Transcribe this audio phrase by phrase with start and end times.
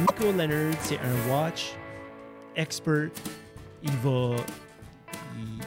[0.00, 1.74] Nico Leonard, c'est un watch
[2.56, 3.10] expert.
[3.82, 4.36] Il va.
[5.38, 5.60] Il,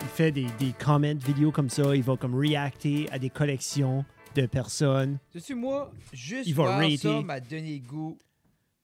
[0.00, 1.94] il fait des, des comments vidéo comme ça.
[1.94, 4.04] Il va comme reacter à des collections
[4.34, 5.18] de personnes.
[5.32, 6.96] Tu moi, juste Il va voir rater.
[6.96, 8.18] ça m'a donné le goût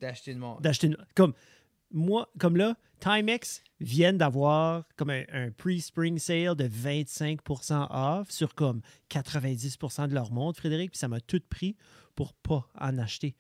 [0.01, 0.61] d'acheter une montre.
[0.61, 1.35] D'acheter une- Comme
[1.91, 8.55] moi, comme là, Timex viennent d'avoir comme un, un pre-spring sale de 25% off sur
[8.55, 10.93] comme 90% de leurs montres, Frédéric.
[10.93, 11.77] Puis ça m'a tout pris
[12.15, 13.35] pour pas en acheter.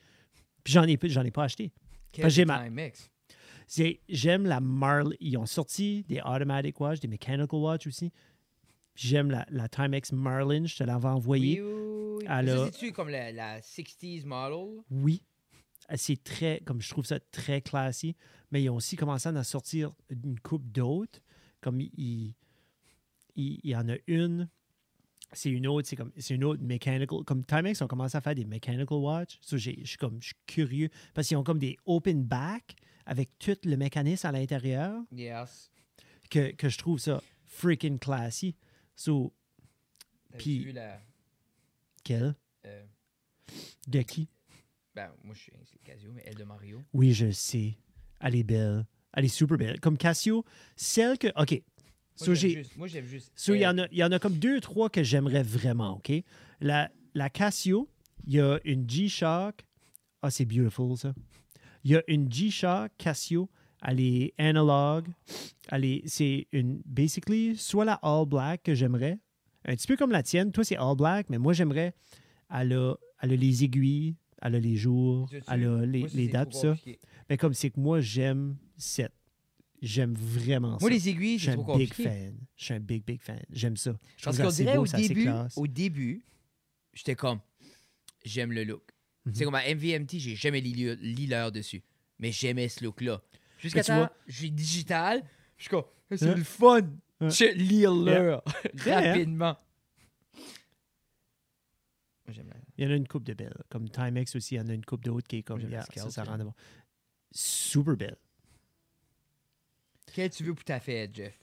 [0.64, 1.72] Puis j'en ai, j'en ai pas acheté.
[2.28, 2.58] J'ai ma-
[4.08, 5.16] J'aime la Marley.
[5.20, 8.10] Ils ont sorti des automatic watch, des mechanical watch aussi.
[8.96, 10.66] J'aime la, la Timex Marlin.
[10.66, 11.60] Je te l'avais envoyée.
[11.62, 12.24] Oui, oui, oui.
[12.28, 14.82] Elle Ça, a- c'est-tu comme la, la 60s model?
[14.90, 15.22] Oui.
[15.96, 18.16] C'est très, comme je trouve ça très classique.
[18.50, 21.20] Mais ils ont aussi commencé à en sortir une coupe d'autres.
[21.60, 22.34] Comme il-
[23.36, 24.48] il y en a une.
[25.32, 27.22] C'est une autre, c'est comme c'est une autre mechanical.
[27.24, 29.38] Comme Timex ont commencé à faire des mechanical watch.
[29.40, 30.88] So, j'ai- je suis comme je suis curieux.
[31.14, 32.74] Parce qu'ils ont comme des open back
[33.06, 35.02] avec tout le mécanisme à l'intérieur.
[35.12, 35.70] Yes.
[36.30, 38.54] que, que je trouve ça freaking classy.
[38.94, 39.32] So,
[40.38, 41.00] Puis- vu la.
[42.04, 42.34] quel?
[42.66, 42.84] euh,
[43.88, 44.28] De qui?
[44.94, 46.82] ben, moi, je suis Casio, mais elle de Mario.
[46.92, 47.76] Oui, je sais.
[48.20, 48.86] Elle est belle.
[49.12, 49.80] Elle est super belle.
[49.80, 50.44] Comme Casio,
[50.76, 51.28] celle que.
[51.40, 51.60] OK.
[52.18, 52.76] Moi, So, j'aime j'ai- juste.
[52.76, 53.32] Moi, j'aime juste.
[53.34, 55.96] so, il y, en a, il y en a comme deux, trois que j'aimerais vraiment,
[55.96, 56.12] OK?
[56.60, 57.88] La, la Casio,
[58.26, 59.64] il y a une G-Shock.
[60.22, 61.14] Ah, c'est beautiful, ça.
[61.84, 63.48] Il y a une G-Shock Casio.
[63.82, 65.06] Elle est analog.
[65.72, 69.18] Elle est, c'est une, basically, soit la all black que j'aimerais.
[69.64, 70.52] Un petit peu comme la tienne.
[70.52, 71.94] Toi, c'est all black, mais moi, j'aimerais.
[72.54, 76.28] Elle a, elle a les aiguilles, elle a les jours, elle a les, moi, les
[76.28, 76.74] dates, ça.
[77.30, 79.12] Mais comme c'est que moi, j'aime cette.
[79.82, 80.82] J'aime vraiment ça.
[80.82, 82.36] Moi, les aiguilles, Je suis un big fan.
[82.56, 83.40] Je suis un big, big fan.
[83.50, 83.96] J'aime ça.
[84.18, 86.24] Je Parce qu'on dirait beau, au début, au début,
[86.92, 87.40] j'étais comme,
[88.24, 88.82] j'aime le look.
[89.24, 89.34] Mhm.
[89.34, 91.82] C'est comme à MVMT, j'ai jamais lu l'heure dessus.
[92.18, 93.22] Mais j'aimais ce look-là.
[93.58, 95.22] Jusqu'à temps, vois- j'ai digital,
[95.56, 96.34] je suis comme, c'est Hein?
[96.34, 96.80] le fun.
[97.20, 97.28] Hein?
[97.30, 98.42] Je lire l'heure
[98.84, 99.56] rapidement.
[102.78, 103.56] Il y en a une coupe de belles.
[103.68, 105.60] Comme Timex aussi, il y en a une coupe d'autres qui est comme.
[105.60, 106.54] Yeah, ça, ça rend bon.
[107.32, 108.16] Super belle.
[110.12, 111.38] Quel tu veux pour ta fête, Jeff?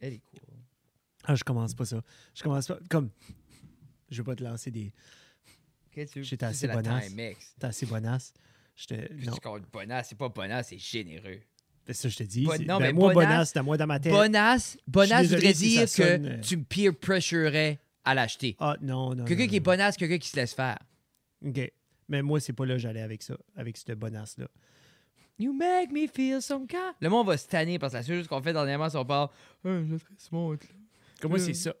[0.00, 0.40] Elle est cool.
[1.24, 2.02] Ah, je commence pas ça.
[2.34, 2.78] Je commence pas.
[2.88, 3.10] Comme.
[4.10, 4.92] Je veux pas te lancer des.
[5.90, 6.24] Quel tu veux?
[6.24, 7.12] J'étais assez bonasse.
[7.14, 7.36] T'es
[7.66, 8.32] assez bonasse.
[8.76, 8.94] Je te.
[9.14, 9.36] Puis Non.
[9.42, 11.40] comptes bonasse, c'est pas bonasse, c'est généreux.
[11.86, 12.44] C'est ça, que je te dis.
[12.44, 14.12] Bon- non, ben, mais moi, bonasse- bonasse, à moi dans ma tête.
[14.12, 18.56] Bonasse, bonasse voudrait si dire que sonne, euh, tu me peer pressurerais à l'acheter.
[18.58, 19.24] Ah, non, non.
[19.24, 20.78] Quelqu'un non, qui est bonasse, quelqu'un qui se laisse faire.
[21.44, 21.72] OK.
[22.08, 24.46] Mais moi, c'est pas là que j'allais avec ça, avec cette bonasse-là.
[25.38, 26.94] You make me feel some kind.
[27.00, 29.04] Le monde va se tanner parce que la seule chose qu'on fait dernièrement, c'est qu'on
[29.04, 29.28] parle.
[29.64, 30.56] Je serais ce là.
[31.20, 31.44] Comme moi, Euh.
[31.44, 31.74] c'est ça.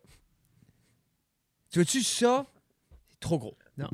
[1.70, 2.46] Tu vois-tu ça?
[3.08, 3.56] C'est trop gros.
[3.78, 3.88] Non.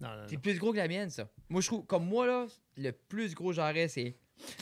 [0.00, 0.40] Non, non, C'est non.
[0.42, 1.28] plus gros que la mienne, ça.
[1.48, 4.16] Moi, je trouve, comme moi, là, le plus gros j'aurais, c'est.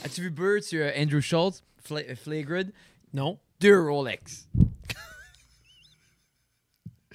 [0.05, 2.69] As-tu vu Bird sur euh, Andrew Schultz, Fla Flagrant?
[3.13, 3.39] Non.
[3.61, 4.49] Deux Rolex.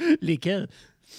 [0.21, 0.67] Lesquels?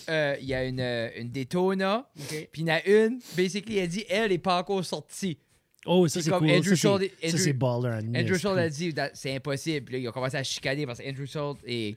[0.09, 2.09] Euh, Il y a une, euh, une Daytona,
[2.53, 5.39] puis il y en a une, basically, elle dit, elle est pas encore sortie.
[5.87, 6.51] Oh, ça, c'est cool.
[6.51, 8.35] Andrew ça, c'est- baller Andrew.
[8.39, 9.85] Schultz a dit, c'est impossible.
[9.85, 11.97] Puis là, il a commencé à chicaner parce que Andrew Schultz est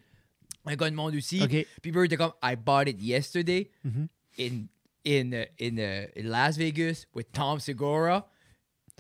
[0.65, 1.41] un gars de monde aussi.
[1.41, 1.65] OK.
[1.81, 4.07] Puis Bird était comme, I bought it yesterday Mhm.
[4.37, 4.67] in,
[5.05, 8.25] in, uh, in, uh, in Las Vegas with Tom Segura.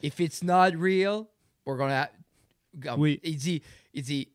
[0.01, 1.27] If it's not real,
[1.65, 2.09] we're gonna.
[2.87, 3.19] Um, Oui.
[3.23, 3.61] Il dit,
[3.93, 4.29] il dit,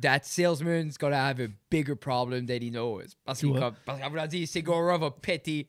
[0.00, 3.16] that salesman's gonna have a bigger problem than he knows.
[3.24, 5.68] Parce qu'il comme- parce qu'en voulant dire, Segura va péter.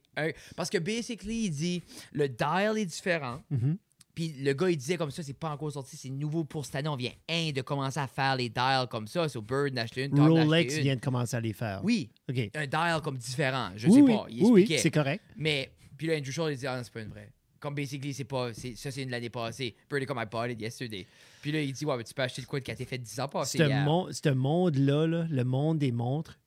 [0.55, 1.83] parce que basically, il dit,
[2.13, 3.41] le dial est différent.
[3.49, 3.77] Mhm.
[4.13, 6.75] Puis le gars, il disait comme ça, c'est pas encore sorti, c'est nouveau pour cette
[6.75, 6.89] année.
[6.89, 9.29] On vient un de commencer à faire les dials comme ça.
[9.29, 10.81] So Bird n'a acheté une, Tom Rolex une.
[10.83, 11.79] vient de commencer à les faire.
[11.83, 12.49] Oui, OK.
[12.53, 13.71] un dial comme différent.
[13.77, 14.25] Je oui, sais pas.
[14.29, 15.23] Il oui, c'est correct.
[15.37, 17.31] Mais, puis là, Andrew Schultz, il dit, ah c'est pas une vraie.
[17.61, 18.53] Comme basically, c'est pas.
[18.53, 19.75] c'est- Ça, c'est une l'année passée.
[19.89, 21.05] Est comme I bought it yesterday.
[21.41, 22.97] Puis là, il dit, ouais, mais tu peux acheter le quoi qui a été fait
[22.97, 23.59] 10 ans passés.
[23.59, 23.85] Ce, hier.
[23.85, 26.37] mon- ce monde-là, là, le monde des montres,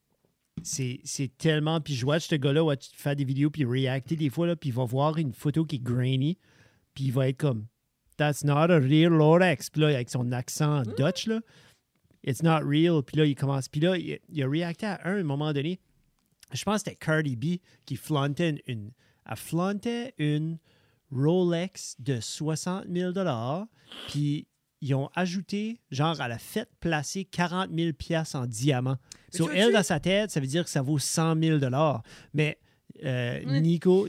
[0.63, 1.81] c'est c'est tellement.
[1.81, 4.71] Puis je vois ce gars-là ouais, faire des vidéos puis réacter des fois, là, puis
[4.71, 6.37] il va voir une photo qui est grainy,
[6.95, 7.67] puis il va être comme
[8.17, 9.71] That's not a real Rolex.
[9.71, 11.41] Puis là, avec son accent Dutch, là,
[12.27, 13.03] It's not real.
[13.03, 13.69] Puis là, il commence.
[13.69, 15.79] Puis là, il, il a réacté à un, à un moment donné.
[16.53, 17.45] Je pense que c'était Cardi B
[17.85, 18.61] qui flantait une.
[18.67, 18.91] une
[19.27, 20.59] elle flantait une
[21.15, 23.13] Rolex de 60 000
[24.09, 24.47] Puis
[24.81, 28.97] ils ont ajouté, genre, à la fête placée 40 000 piastres en diamant.
[29.33, 31.59] Mais Sur elle, dans sa tête, ça veut dire que ça vaut 100 000
[32.35, 32.59] Mais
[33.03, 33.61] euh,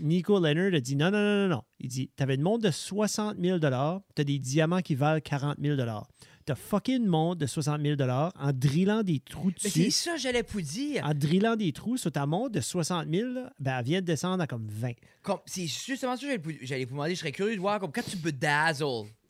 [0.01, 1.63] Nico Leonard a dit non, non, non, non, non.
[1.79, 5.21] Il dit Tu avais une montre de 60 000 tu as des diamants qui valent
[5.21, 5.77] 40 000
[6.45, 9.91] T'as fucké une montre de 60 000 en drillant des trous Mais c'est dessus.
[9.91, 11.03] ça, j'allais vous dire.
[11.03, 14.05] En drillant des trous sur ta montre de 60 000, là, ben, elle vient de
[14.05, 14.91] descendre à comme 20.
[15.23, 16.27] Comme- C'est justement ça que
[16.61, 17.15] j'allais vous- demander.
[17.15, 18.83] Je serais curieux de voir comme quand tu bedazzle.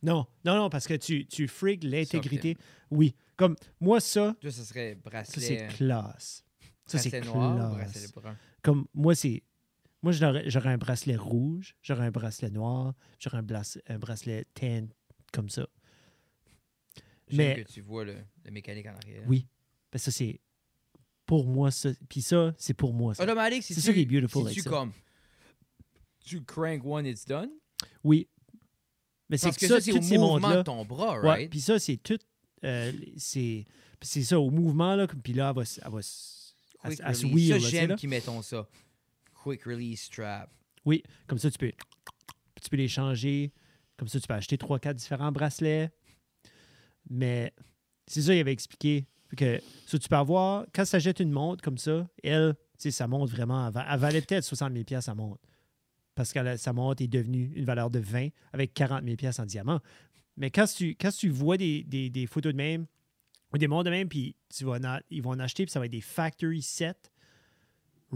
[0.03, 1.47] Non, non, non, parce que tu, tu
[1.87, 2.57] l'intégrité.
[2.91, 3.15] Oui.
[3.37, 5.41] Comme moi, ça, Toi, ça serait ça bracelet.
[5.45, 6.43] c'est classe.
[6.85, 8.37] Ça, c'est noir, bracelet brun?
[8.61, 9.41] Comme moi, c'est.
[10.03, 13.45] Moi, j'aurais j'aurais un bracelet rouge, j'aurais un bracelet noir, j'aurais un,
[13.87, 14.87] un bracelet tan
[15.33, 15.65] comme ça.
[17.31, 19.23] Mais- que tu vois le, le mécanique en arrière.
[19.27, 19.47] Oui.
[19.91, 20.39] Parce que ça, c'est.
[21.25, 21.89] Pour moi, ça.
[22.07, 23.15] Puis ça, c'est pour moi.
[23.15, 23.23] Ça.
[23.23, 24.69] Automatique, si C'est ça qui est beautiful si avec tu ça.
[24.69, 24.91] comme
[26.19, 27.49] tu crank one, it's done.
[28.03, 28.27] Oui.
[29.29, 31.49] Mais c'est Parce que, que ça, c'est au ces mouvement de ton bras, right?
[31.49, 32.19] puis ça, c'est tout.
[32.63, 33.65] euh, c'est
[34.03, 35.07] ça, au mouvement, là.
[35.07, 37.33] Puis là, elle va, elle va Quick se release.
[37.33, 38.67] wheel, ça, j'aime qu'ils mettons ça.
[39.43, 40.51] Quick release strap.
[40.85, 41.71] Oui, comme ça, tu peux.
[42.61, 43.51] Tu peux les changer.
[43.97, 45.89] Comme ça, tu peux acheter trois, quatre différents bracelets.
[47.09, 47.53] Mais
[48.07, 49.05] c'est ça, il avait expliqué.
[49.35, 53.31] Que, ça, tu peux avoir, quand tu achètes une montre comme ça, elle, sa montre
[53.33, 55.41] vraiment, elle, va- elle valait peut-être 60 000 pièces sa montre.
[56.13, 59.45] Parce que sa montre est devenue une valeur de 20 avec 40 000 pièces en
[59.45, 59.81] diamant.
[60.37, 62.85] Mais quand tu, quand tu vois des, des- photos de même,
[63.53, 66.01] ou des montres de même, puis ils vont en acheter, puis ça va être des
[66.01, 66.93] factory sets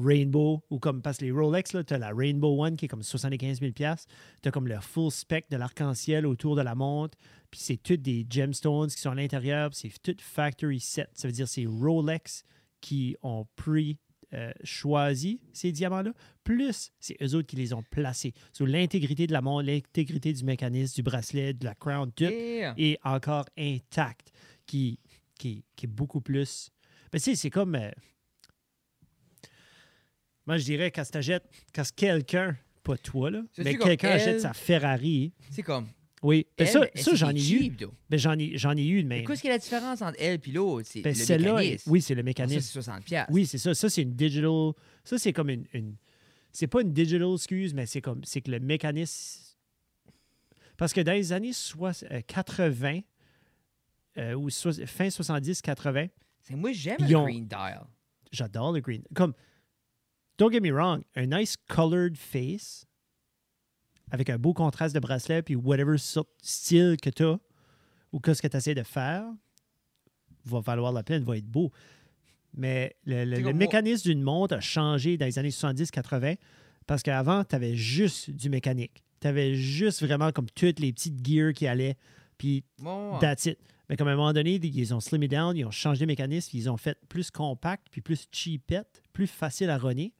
[0.01, 3.03] Rainbow, ou comme, parce que les Rolex, tu as la Rainbow One qui est comme
[3.03, 7.17] 75 000 Tu as comme le full spec de l'arc-en-ciel autour de la montre,
[7.51, 11.09] puis c'est toutes des gemstones qui sont à l'intérieur, puis c'est tout factory set.
[11.13, 12.43] Ça veut dire c'est Rolex
[12.81, 13.97] qui ont pris
[14.33, 16.13] euh, choisi ces diamants-là,
[16.43, 18.33] plus c'est eux autres qui les ont placés.
[18.53, 22.73] Sur l'intégrité de la montre, l'intégrité du mécanisme, du bracelet, de la crown, tout Yeah.
[22.77, 24.31] est encore intact,
[24.67, 24.99] qui,
[25.39, 26.69] qui, qui est beaucoup plus.
[27.11, 27.73] Mais tu sais, c'est comme.
[27.75, 27.89] euh,
[30.49, 31.43] Moi, je dirais, quand t'achètes,
[31.75, 35.31] quand quelqu'un, pas toi, là, mais quelqu'un achète sa Ferrari.
[35.51, 35.87] C'est comme.
[36.23, 36.47] Oui.
[36.57, 37.69] Elle, ça, elle, ça j'en ai eu.
[38.09, 39.23] Ben, j'en ai, j'en ai eu même.
[39.27, 40.87] Qu'est-ce qu'il y a la différence entre elle et l'autre?
[40.91, 41.91] C'est Ben, le mécanisme.
[41.91, 42.61] oui, c'est le Ah, Ça, mécanisme.
[42.61, 43.31] c'est 60 piastres.
[43.31, 43.75] Oui, c'est ça.
[43.75, 44.71] Ça, c'est une digital.
[45.03, 45.65] Ça, c'est comme une.
[45.71, 45.95] une-
[46.51, 48.21] c'est pas une digital, excuse, mais c'est comme.
[48.23, 49.43] C'est que le mécanisme.
[50.77, 53.01] Parce que dans les années soix- euh, 80,
[54.17, 56.07] euh, ou fin 70-80,
[56.41, 57.85] C'est moi, j'aime le ont- green dial.
[58.31, 59.03] j'adore le green.
[59.13, 59.35] Comme.
[60.39, 62.85] Don't get me wrong, un nice colored face
[64.09, 67.39] avec un beau contraste de bracelet puis whatever sorte style que tu as
[68.13, 69.25] ou qu'est-ce que tu essaies de faire
[70.45, 71.71] va valoir la peine, va être beau.
[72.55, 76.37] Mais le, mécanisme d'une montre a changé dans les années 70-80
[76.87, 79.03] parce qu'avant, tu avais juste du mécanique.
[79.19, 81.97] Tu avais juste vraiment comme toutes les petites gears qui allaient.
[82.37, 83.59] Puis Bon, That's it.
[83.89, 86.55] Mais comme à un moment donné, ils ont slimé down, ils ont changé le mécanisme,
[86.55, 90.13] ils ont fait plus compact, puis plus cheapette, plus facile à runner.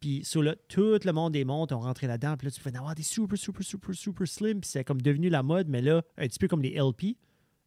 [0.00, 2.36] Puis sur là, tout le monde des montres ont rentré là-dedans.
[2.36, 4.60] Puis là, tu pouvais avoir des super, super, super, super slim.
[4.60, 7.16] Puis c'est comme devenu la mode, mais là, un petit peu comme les LP,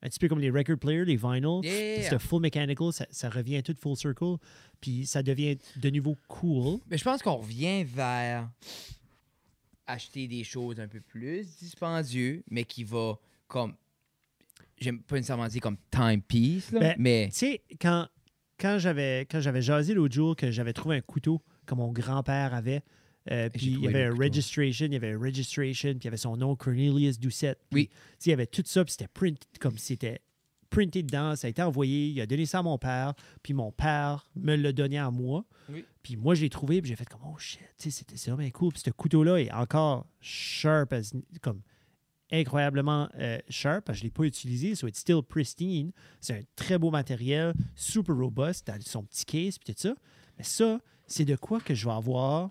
[0.02, 1.60] un petit peu comme les record players, les vinyl.
[1.64, 2.10] Yeah.
[2.10, 4.38] C'est full mechanical, ça, ça revient tout full circle.
[4.80, 6.80] Puis ça devient de nouveau cool.
[6.90, 8.50] Mais je pense qu'on revient vers
[9.88, 13.18] acheter des choses un peu plus dispendieux, mais qui va
[13.48, 13.76] comme.
[14.78, 17.30] J'aime pas nécessairement dire comme timepiece, là, Ben, mais.
[17.32, 18.08] Tu sais, quand,
[18.60, 22.54] quand j'avais quand j'avais jasé l'autre jour que j'avais trouvé un couteau que mon grand-père
[22.54, 22.82] avait,
[23.32, 26.08] euh, puis il y avait un registration, il y avait un registration, puis il y
[26.08, 27.60] avait son nom Cornelius Doucette.
[27.70, 27.90] Puis, Oui.
[28.26, 30.22] il y avait tout ça, puis c'était print comme c'était
[30.72, 33.14] printé dedans, ça a été envoyé, il a donné ça à mon père,
[33.44, 35.44] puis mon père me l'a donné à moi.
[35.70, 35.84] Oui.
[36.02, 38.32] Puis moi, je l'ai trouvé, puis j'ai fait comme, oh shit, tu sais, c'était c'est
[38.32, 38.72] vraiment cool.
[38.72, 41.62] Puis ce couteau-là est encore sharp, as- comme
[42.32, 45.92] incroyablement euh, sharp, je ne l'ai pas utilisé, so it's still pristine.
[46.22, 49.94] C'est un très beau matériel, super robuste, dans son petit case, puis tout ça.
[50.38, 50.80] Mais ça,
[51.12, 52.50] c'est de quoi que je vais avoir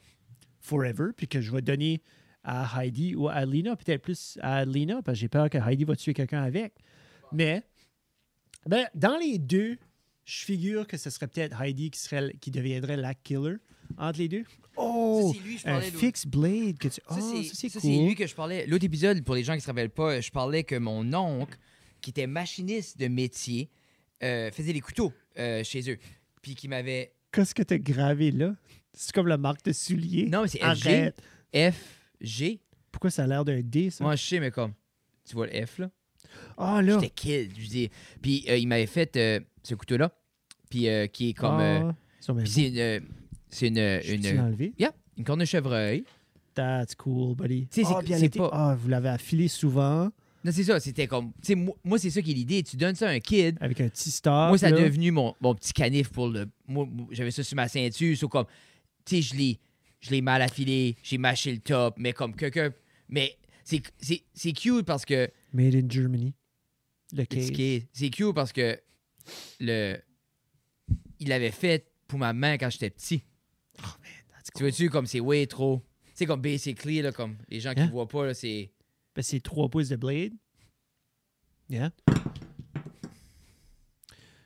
[0.61, 2.02] forever, puis que je vais donner
[2.45, 5.85] à Heidi ou à Lina, peut-être plus à Lina, parce que j'ai peur que Heidi
[5.85, 6.75] va tuer quelqu'un avec.
[7.33, 7.62] Mais,
[8.67, 9.79] ben, dans les deux,
[10.25, 13.57] je figure que ce serait peut-être Heidi qui, serait, qui deviendrait la killer
[13.99, 14.45] entre les deux.
[14.76, 15.33] Oh!
[15.33, 16.95] Ça, c'est lui, je un fixed blade que tu.
[16.95, 17.90] Ça, Oh, c'est ça, c'est ça, cool.
[17.90, 18.67] c'est lui que je parlais.
[18.67, 21.59] L'autre épisode, pour les gens qui ne se rappellent pas, je parlais que mon oncle,
[22.00, 23.71] qui était machiniste de métier,
[24.23, 25.99] euh, faisait des couteaux euh, chez eux.
[26.43, 27.12] Puis qui m'avait.
[27.32, 28.54] Qu'est-ce que tu as gravé là?
[28.92, 30.26] C'est comme la marque de soulier.
[30.26, 31.12] Non, mais c'est FG.
[31.72, 32.60] F, G.
[32.90, 34.02] Pourquoi ça a l'air d'un D, ça?
[34.04, 34.72] Moi, je sais, mais comme.
[35.25, 35.90] Tu vois le F, là?
[36.58, 36.94] Ah, là.
[37.00, 37.90] J'étais kid, je dis.
[38.20, 40.12] Puis euh, il m'avait fait euh, ce couteau-là.
[40.68, 41.60] Puis euh, qui est comme.
[41.60, 43.00] euh, Ah, c'est une.
[43.49, 43.75] C'est une.
[43.75, 44.72] peux-tu une l'enlever?
[44.78, 46.04] yeah, une corne de chevreuil.
[46.54, 47.66] That's cool, buddy.
[47.68, 50.10] Tu sais, c'est- Ah, c'est pas- Ah, vous l'avez affilé souvent
[50.44, 50.80] Non, c'est ça.
[50.80, 51.32] C'était comme.
[51.42, 52.62] Tu sais, moi, moi, c'est ça qui est l'idée.
[52.62, 53.56] Tu donnes ça à un kid.
[53.61, 54.49] avec un petit star.
[54.49, 56.47] moi, ça a devenu mon, mon petit canif pour le.
[56.66, 58.16] Moi, j'avais ça sur ma ceinture.
[58.16, 58.47] So, comme.
[59.04, 59.59] Tu sais, je l'ai.
[60.00, 60.97] Je l'ai mal affilé.
[61.02, 61.97] J'ai mâché le top.
[61.99, 62.73] Mais comme quelqu'un.
[63.09, 65.28] Mais c'est- c'est c'est cute parce que.
[65.52, 66.32] Made in Germany.
[67.12, 67.50] Le case.
[67.92, 68.80] C'est cute parce que
[69.59, 69.97] le
[71.18, 73.23] il l'avait fait pour ma main quand j'étais petit.
[73.76, 74.62] That's Tu cool.
[74.62, 75.82] vois-tu, comme c'est way trop.
[76.06, 77.90] Tu sais, comme basically, là, comme les gens qui Hein?
[77.90, 78.70] voient pas, là, c'est.
[79.21, 80.33] Ben, c'est 3 pouces de blade.
[81.69, 81.93] Yeah.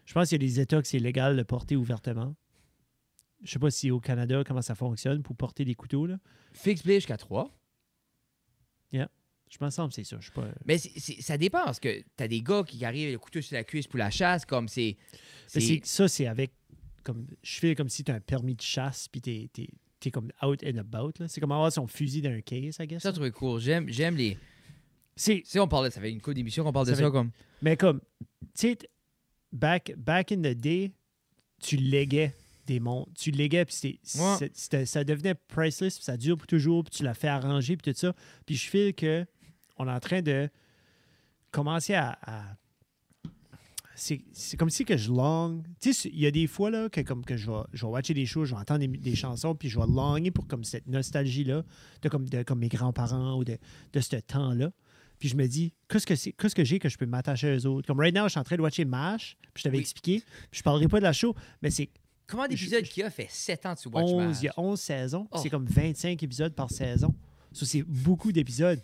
[0.04, 2.34] Je pense qu'il y a des États que c'est légal de porter ouvertement.
[3.44, 6.06] Je sais pas si au Canada, comment ça fonctionne pour porter des couteaux.
[6.06, 6.18] Là.
[6.52, 7.50] Fixe blade jusqu'à 3.
[9.50, 10.16] Je pense que c'est ça.
[10.18, 10.48] Je sais pas.
[10.64, 13.54] Mais c'est- c'est- ça dépend parce que t'as des gars qui arrivent le couteau sur
[13.54, 14.96] la cuisse pour la chasse, comme c'est.
[15.54, 16.50] Mais ça, c'est avec.
[17.04, 19.68] comme Je fais comme si tu as un permis de chasse puis t'es es,
[20.06, 21.12] es comme out and about.
[21.28, 23.02] C'est comme avoir son fusil dans un case, I guess.
[23.02, 23.60] Ça, je trouve cool.
[23.60, 24.36] J'aime, j'aime les.
[25.16, 27.10] C'est, sais, on parlait, ça fait une couple d'émissions qu'on parle Ça de fait- ça,
[27.10, 27.30] comme.
[27.62, 28.78] mais comme, tu sais,
[29.52, 30.92] back, back in the day,
[31.60, 32.34] tu léguais
[32.66, 33.12] des montres.
[33.14, 34.84] Tu léguais, puis c'est- Ouais.
[34.86, 37.98] ça devenait priceless, puis ça dure pour toujours, puis tu l'as fait arranger, puis tout
[37.98, 38.14] ça.
[38.46, 39.24] Puis je feel que
[39.78, 40.48] on est en train de
[41.50, 42.18] commencer à.
[42.22, 42.56] à-
[43.96, 45.62] c'est comme si que je long.
[45.80, 47.92] Tu sais, il y a des fois là, que, comme que je vais, je vais
[47.92, 50.64] watcher des choses, je vais entendre des, des chansons, puis je vais longer pour comme
[50.64, 51.62] cette nostalgie-là,
[52.02, 53.56] de comme, de comme mes grands-parents ou de,
[53.92, 54.72] de ce temps-là.
[55.18, 57.56] Puis je me dis, qu'est-ce que c'est, qu'est-ce que j'ai que je peux m'attacher à
[57.56, 57.86] eux autres?
[57.86, 59.82] Comme right now, je suis en train de watcher MASH, puis je t'avais Oui.
[59.82, 61.90] expliqué, puis je parlerai pas de la show, mais c'est
[62.26, 63.26] Combien d'épisodes qu'il y a fait?
[63.30, 64.36] 7 ans que tu watch 11, Mash?
[64.40, 65.38] il y a 11 saisons, Oh.
[65.42, 67.14] c'est comme 25 épisodes par saison.
[67.52, 68.80] Ça, c'est beaucoup d'épisodes.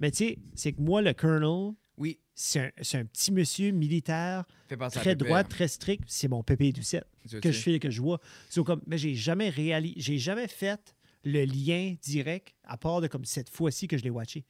[0.00, 3.70] Mais tu sais, c'est que moi, le Colonel, Oui, c'est un, c'est un petit monsieur
[3.70, 4.44] militaire,
[4.92, 7.06] très droit, très strict, c'est mon pépé Doucette
[7.40, 7.52] que sais.
[7.52, 8.20] je fais que je vois.
[8.50, 10.94] So, comme, mais j'ai jamais réalisé, j'ai jamais fait
[11.24, 14.44] le lien direct, à part de comme cette fois-ci que je l'ai watché.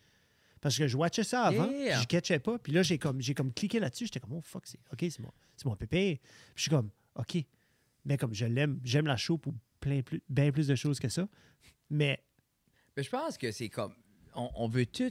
[0.61, 2.01] Parce que je watchais ça avant, Yeah.
[2.01, 4.67] je catchais pas, puis là j'ai comme j'ai comme cliqué là-dessus, j'étais comme oh fuck,
[4.67, 6.21] c'est OK, c'est mon c'est mon pépé.
[6.23, 7.37] Puis je suis comme OK.
[8.05, 11.09] Mais comme je l'aime, j'aime la show pour plein plus bien plus de choses que
[11.09, 11.29] ça.
[11.91, 12.23] Mais
[12.97, 13.95] Mais je pense que c'est comme.
[14.35, 15.11] On, on veut tout.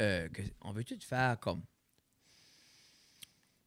[0.00, 1.62] euh, que, on veut tout faire comme.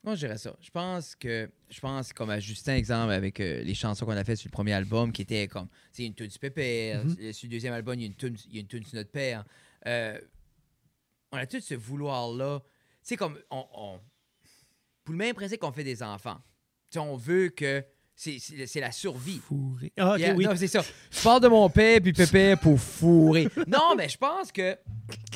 [0.04, 0.56] Comment je dirais ça?
[0.62, 1.50] Je pense que.
[1.70, 4.54] Je pense comme à Justin, exemple, avec euh, les chansons qu'on a faites sur le
[4.54, 5.68] premier album, qui était comme.
[5.92, 7.04] C'est une tune sur Pépère.
[7.04, 7.34] Mhm.
[7.34, 8.96] Sur le deuxième album, il y a une tune, il y a une tune sur
[8.96, 9.44] notre père.
[9.86, 10.20] Euh,
[11.32, 12.62] on a tout ce vouloir-là?
[13.02, 13.38] C'est comme.
[13.52, 14.00] On, on-
[15.04, 16.38] pour le même principe qu'on fait des enfants.
[16.90, 17.84] Tu sais, on veut que.
[18.16, 19.38] C'est la survie.
[19.38, 19.94] fourré.
[19.96, 20.46] Ah, Yeah, oui.
[20.46, 20.84] Non, c'est ça.
[21.12, 23.48] Je parle de mon père puis Pépé pour fourrer.
[23.68, 24.76] Non, mais je pense que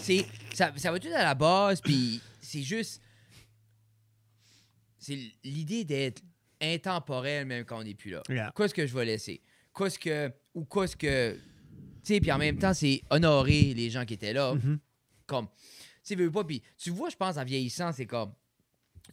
[0.01, 2.99] c'est ça, ça va tout à la base, puis c'est juste.
[4.97, 6.21] C'est l'idée d'être
[6.61, 8.23] intemporel même quand on n'est plus là.
[8.29, 8.51] Yeah.
[8.55, 9.41] Qu'est-ce que je vais laisser?
[9.77, 10.31] Qu'est-ce que.
[10.53, 11.33] Ou qu'est-ce que.
[11.33, 11.39] Tu
[12.15, 14.55] sais, puis en même temps, c'est honorer les gens qui étaient là.
[14.55, 14.79] Mhm.
[15.27, 15.47] Comme.
[16.03, 18.33] Tu veux pas, puis tu vois, je pense, en vieillissant, c'est comme.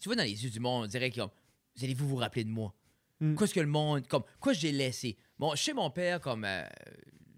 [0.00, 1.20] Tu vois, dans les yeux du monde, on dirait que.
[1.20, 2.74] Vous allez-vous vous rappeler de moi?
[3.20, 3.36] Mm.
[3.36, 4.06] Qu'est-ce que le monde.
[4.08, 5.16] Comme, quoi j'ai laissé?
[5.38, 6.44] Bon, chez mon père, comme.
[6.44, 6.64] euh,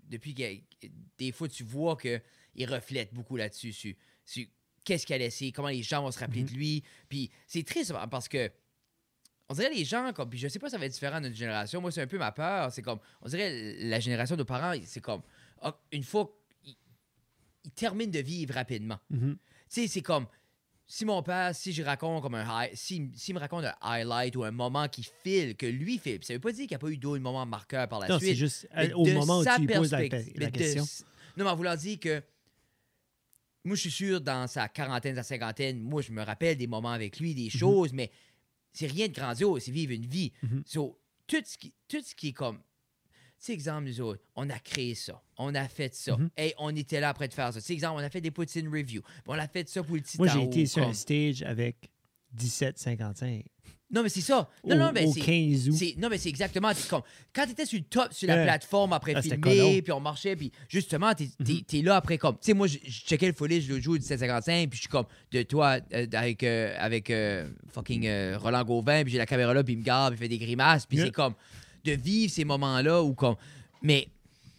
[0.09, 0.45] depuis que.
[1.19, 2.21] Des fois, tu vois que
[2.55, 3.73] il reflète beaucoup là-dessus.
[3.73, 4.47] Sur, sur
[4.85, 6.83] qu'est-ce qu'il a laissé, comment les gens vont se rappeler de lui.
[7.09, 8.51] Puis c'est triste parce que.
[9.49, 10.31] On dirait les gens, comme.
[10.31, 11.81] Puis je sais pas, ça va être différent notre génération.
[11.81, 12.73] Moi, c'est un peu ma peur.
[12.73, 13.01] C'est comme.
[13.21, 15.23] On dirait la génération de nos parents, c'est comme.
[15.61, 16.37] ah, une fois.
[17.65, 18.99] Ils terminent de vivre rapidement.
[19.11, 19.37] Mhm.
[19.37, 20.27] Tu sais, c'est comme
[20.87, 24.35] si mon père, si je raconte comme un high, s'il s'il me raconte un highlight
[24.35, 26.79] ou un moment qui file, que lui file, ça veut pas dire qu'il n'y a
[26.81, 28.31] pas eu d'autres moments marqueurs par la Non, suite.
[28.31, 30.85] c'est juste mais euh, au moment où tu lui poses la, de question.
[31.37, 32.23] Non, mais en voulant dire que
[33.65, 36.93] moi, je suis sûr, dans sa quarantaine, sa cinquantaine, moi, je me rappelle des moments
[36.93, 38.11] avec lui, des choses, mais
[38.73, 40.33] c'est rien de grandiose, c'est vivre une vie.
[40.43, 40.63] Mhm.
[40.67, 42.61] So, tout, ce qui, tout ce qui est comme.
[43.41, 46.29] Tu sais, exemple, nous autres, on a créé ça, on a fait ça, Mhm.
[46.37, 47.61] et on était là après de faire ça.
[47.61, 49.97] Tu sais, exemple, on a fait des poutine review, puis on a fait ça pour
[49.97, 51.91] le petit Moi, j'ai été sur un comme- stage avec
[52.37, 53.45] 17,55
[53.93, 54.49] Non, mais c'est ça.
[54.65, 55.21] Non, au, non, mais c'est.
[55.21, 55.75] 15 août.
[55.77, 56.71] c'est- Non, mais c'est exactement.
[56.89, 57.03] comme,
[57.35, 60.37] quand tu étais sur le top, sur la plateforme après Ah, filmer, puis on marchait,
[60.37, 61.47] puis justement, t'es Mhm.
[61.47, 62.35] t'es- t'es là après comme.
[62.35, 64.89] Tu sais, moi, je je checkais le footage le jour du 755, puis je suis
[64.89, 68.07] comme, de toi, euh, avec, euh, avec euh, fucking
[68.37, 70.45] Roland Gauvin, puis j'ai la caméra là, puis il me garde, puis il fait des
[70.45, 71.07] grimaces, puis Yeah.
[71.07, 71.35] c'est comme,
[71.85, 73.37] de vivre ces moments-là, ou comme.
[73.83, 74.09] Mais,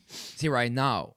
[0.07, 1.15] c'est right now.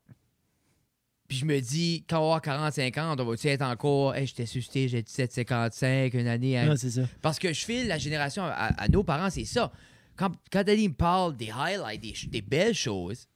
[1.28, 4.26] Puis je me dis, quand on va avoir 45 ans, on va-tu être encore, hey,
[4.26, 7.02] j'étais sur stage, j'ai 17,55, une année, hein, Non, c'est ça.
[7.22, 9.72] parce que je file la génération à, à nos parents, c'est ça.
[10.16, 13.26] Quand, quand Daddy me parle des highlights, des, des belles choses,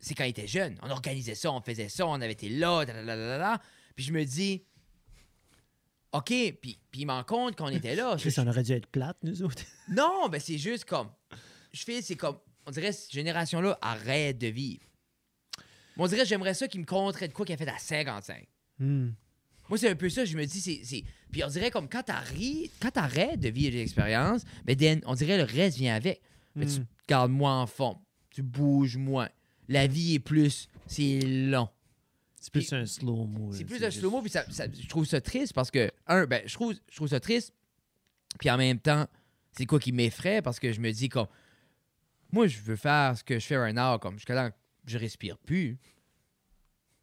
[0.00, 0.76] c'est quand il était jeune.
[0.82, 3.60] On organisait ça, on faisait ça, on avait été là, da.
[3.94, 4.64] Puis je me dis,
[6.12, 8.16] OK, puis, puis il m'en compte qu'on était là.
[8.18, 9.62] Chris, on aurait dû être plate, nous autres.
[9.88, 11.08] Non, ben c'est juste comme.
[11.76, 12.38] Je fais, c'est comme.
[12.66, 14.82] On dirait, cette génération-là arrête de vivre.
[15.96, 18.46] Mais on dirait, j'aimerais ça qu'il me compterait de quoi qu'il a fait à 55.
[18.78, 19.10] Hmm.
[19.68, 21.04] Moi, c'est un peu ça, je me dis, c'est.
[21.32, 25.36] Puis on dirait comme quand t'arrives, quand t'arrêtes de vivre l'expérience, ben then, on dirait
[25.38, 26.20] le reste vient avec.
[26.54, 26.84] Mais tu Mm.
[26.84, 27.98] te gardes moins en forme,
[28.30, 29.28] tu bouges moins.
[29.68, 30.68] La vie est plus.
[30.86, 31.68] C'est long.
[32.40, 33.52] C'est plus un slow-mo.
[33.52, 36.26] C'est plus un juste- slow-mo, puis ça, ça- je trouve ça triste parce que, un,
[36.26, 37.52] ben, je trouve, je trouve ça triste,
[38.38, 39.06] puis en même temps,
[39.52, 41.26] c'est quoi qui m'effraie parce que je me dis, comme,
[42.36, 44.50] moi, je veux faire ce que je fais un an, comme, jusqu'à là,
[44.86, 45.78] je respire plus.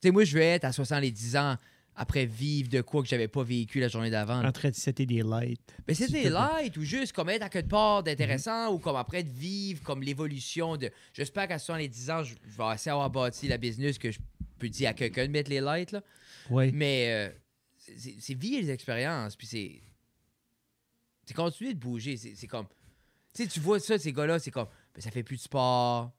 [0.01, 1.57] Tu sais, moi, je veux être à 70 ans
[1.95, 4.43] après vivre de quoi que j'avais pas vécu la journée d'avant.
[4.43, 5.75] En train de setter des lights.
[5.87, 6.61] Mais s'il c'était te plaît.
[6.63, 10.01] light ou juste comme être à quelque part d'intéressant ou comme après de vivre comme
[10.01, 10.89] l'évolution de.
[11.13, 14.19] J'espère qu'à 70 ans, je vais assez avoir bâti la business que je
[14.57, 16.01] peux dire à quelqu'un de mettre les lights, là.
[16.49, 16.71] Oui.
[16.73, 17.29] Mais euh,
[17.77, 19.81] c'est- c'est c'est vivre les expériences, puis c'est.
[21.25, 22.17] C'est continuer de bouger.
[22.17, 22.67] C'est c'est comme.
[23.33, 24.67] Tu sais, tu vois ça, ces gars-là, c'est comme.
[24.95, 26.11] Ben, ça fait plus de sport.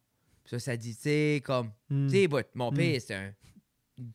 [0.47, 1.71] Ça, ça dit, tu sais, comme.
[1.91, 2.07] Hmm.
[2.09, 2.75] Tu sais, mon Mm.
[2.77, 3.35] père, c'était un.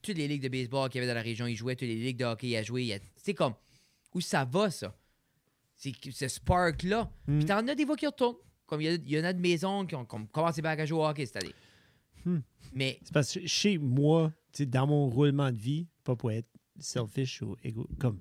[0.02, 1.76] Toutes les ligues de baseball qu'il y avait dans la région, il jouait.
[1.76, 2.94] Toutes les ligues de hockey, il a joué.
[2.94, 3.54] a- Tu sais, comme.
[4.14, 4.96] Où ça va, ça?
[5.76, 7.10] C'est ce spark-là.
[7.28, 7.38] Mm.
[7.38, 8.36] Puis t'en as des voix qui retournent.
[8.66, 11.26] Comme il y, en a de maisons qui ont, ont commencé à jouer au hockey
[11.26, 11.56] cette année.
[12.26, 12.40] Hmm.
[12.74, 16.32] Mais C'est parce que chez moi, tu sais, dans mon roulement de vie, pas pour
[16.32, 16.48] être
[16.78, 18.20] selfish ou égo, comme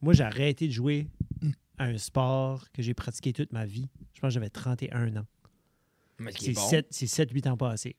[0.00, 1.08] moi, j'ai arrêté de jouer
[1.78, 3.88] à un sport que j'ai pratiqué toute ma vie.
[4.14, 5.26] Je pense que j'avais 31 ans.
[6.38, 7.96] C'est est bon, 7 c'est 7-8 ans passés.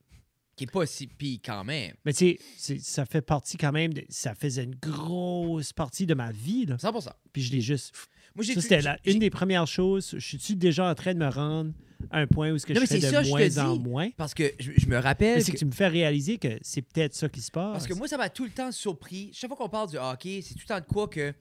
[0.56, 1.94] qui est pas si pire quand même.
[2.04, 6.06] Mais tu sais, c'est- ça fait partie quand même, de- ça faisait une grosse partie
[6.06, 6.66] de ma vie.
[6.66, 6.78] Là.
[6.78, 7.12] 100%.
[7.32, 7.96] Puis je l'ai juste.
[8.36, 10.16] Moi, j'ai Ça, tu- c'était une des premières choses.
[10.18, 11.72] Je suis déjà en train de me rendre
[12.12, 13.60] à un point où ce que Non, je fais de ça, moins dis.
[13.60, 14.10] en moins?
[14.18, 15.42] Parce que je, je me rappelle.
[15.42, 17.72] C'est que- que tu me fais réaliser que c'est peut-être ça qui se passe.
[17.72, 19.30] Parce que moi, ça m'a tout le temps surpris.
[19.34, 21.34] Chaque fois qu'on parle du hockey, c'est tout le temps de quoi que.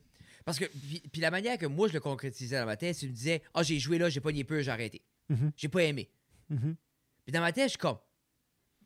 [0.45, 0.65] Parce que.
[0.67, 3.13] Puis, puis la manière que moi, je le concrétisais dans ma tête, c'est que je
[3.13, 5.03] me disais Ah, j'ai joué là, j'ai pas nié peu, j'ai arrêté.
[5.29, 5.51] Mhm.
[5.57, 6.09] J'ai pas aimé.
[6.51, 6.77] Mhm.
[7.25, 7.99] Puis dans ma tête, je suis comme.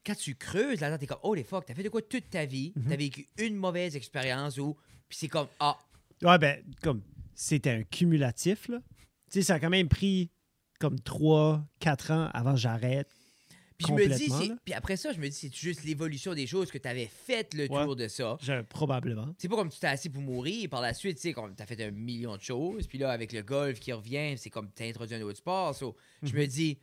[0.04, 2.44] Quand tu creuses là-dedans, t'es comme Oh les fuck, t'as fait de quoi toute ta
[2.44, 2.72] vie?
[2.74, 2.86] Mhm.
[2.88, 4.76] T'as vécu une mauvaise expérience ou.
[5.08, 5.78] Puis c'est comme Ah,
[6.22, 7.02] Ouais, ben, comme
[7.34, 8.78] c'était un cumulatif, là.
[9.30, 10.30] Tu sais, ça a quand même pris
[10.78, 13.08] comme 3-4 ans avant que j'arrête.
[13.78, 16.46] Puis je me dis, c'est- puis après ça, je me dis, c'est juste l'évolution des
[16.46, 17.84] choses que tu avais fait le Ouais.
[17.84, 18.36] tour de ça.
[18.40, 19.34] Je- Probablement.
[19.38, 21.54] C'est pas comme tu t'es assis pour mourir, et par la suite, tu sais, comme
[21.56, 24.70] t'as fait un million de choses, puis là, avec le golf qui revient, c'est comme
[24.70, 25.74] t'as introduit un autre sport.
[25.74, 26.38] so, Je Mhm.
[26.38, 26.78] me dis,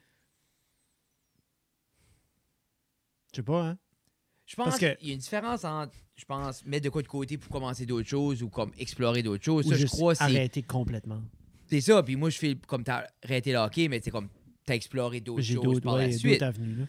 [3.31, 3.77] Je sais pas, hein.
[4.45, 7.07] je pense qu'il que- y a une différence entre, je pense, mettre de quoi de
[7.07, 9.65] côté pour commencer d'autres choses ou comme explorer d'autres choses.
[9.67, 11.21] Ou Ça, je crois, arrêter complètement.
[11.67, 12.01] c'est ça.
[12.03, 14.29] Puis moi, je fais comme t'as arrêté le hockey, mais c'est comme
[14.65, 16.41] t'as exploré d'autres choses par ouais, la suite.
[16.41, 16.85] avenues, là.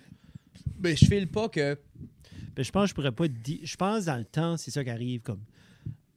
[0.82, 1.78] Mais je file pas que.
[2.56, 4.82] Ben, je pense que je pourrais pas di- Je pense dans le temps, c'est ça
[4.82, 5.20] qui arrive.
[5.20, 5.42] Comme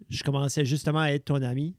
[0.10, 1.76] je commençais justement à être ton ami,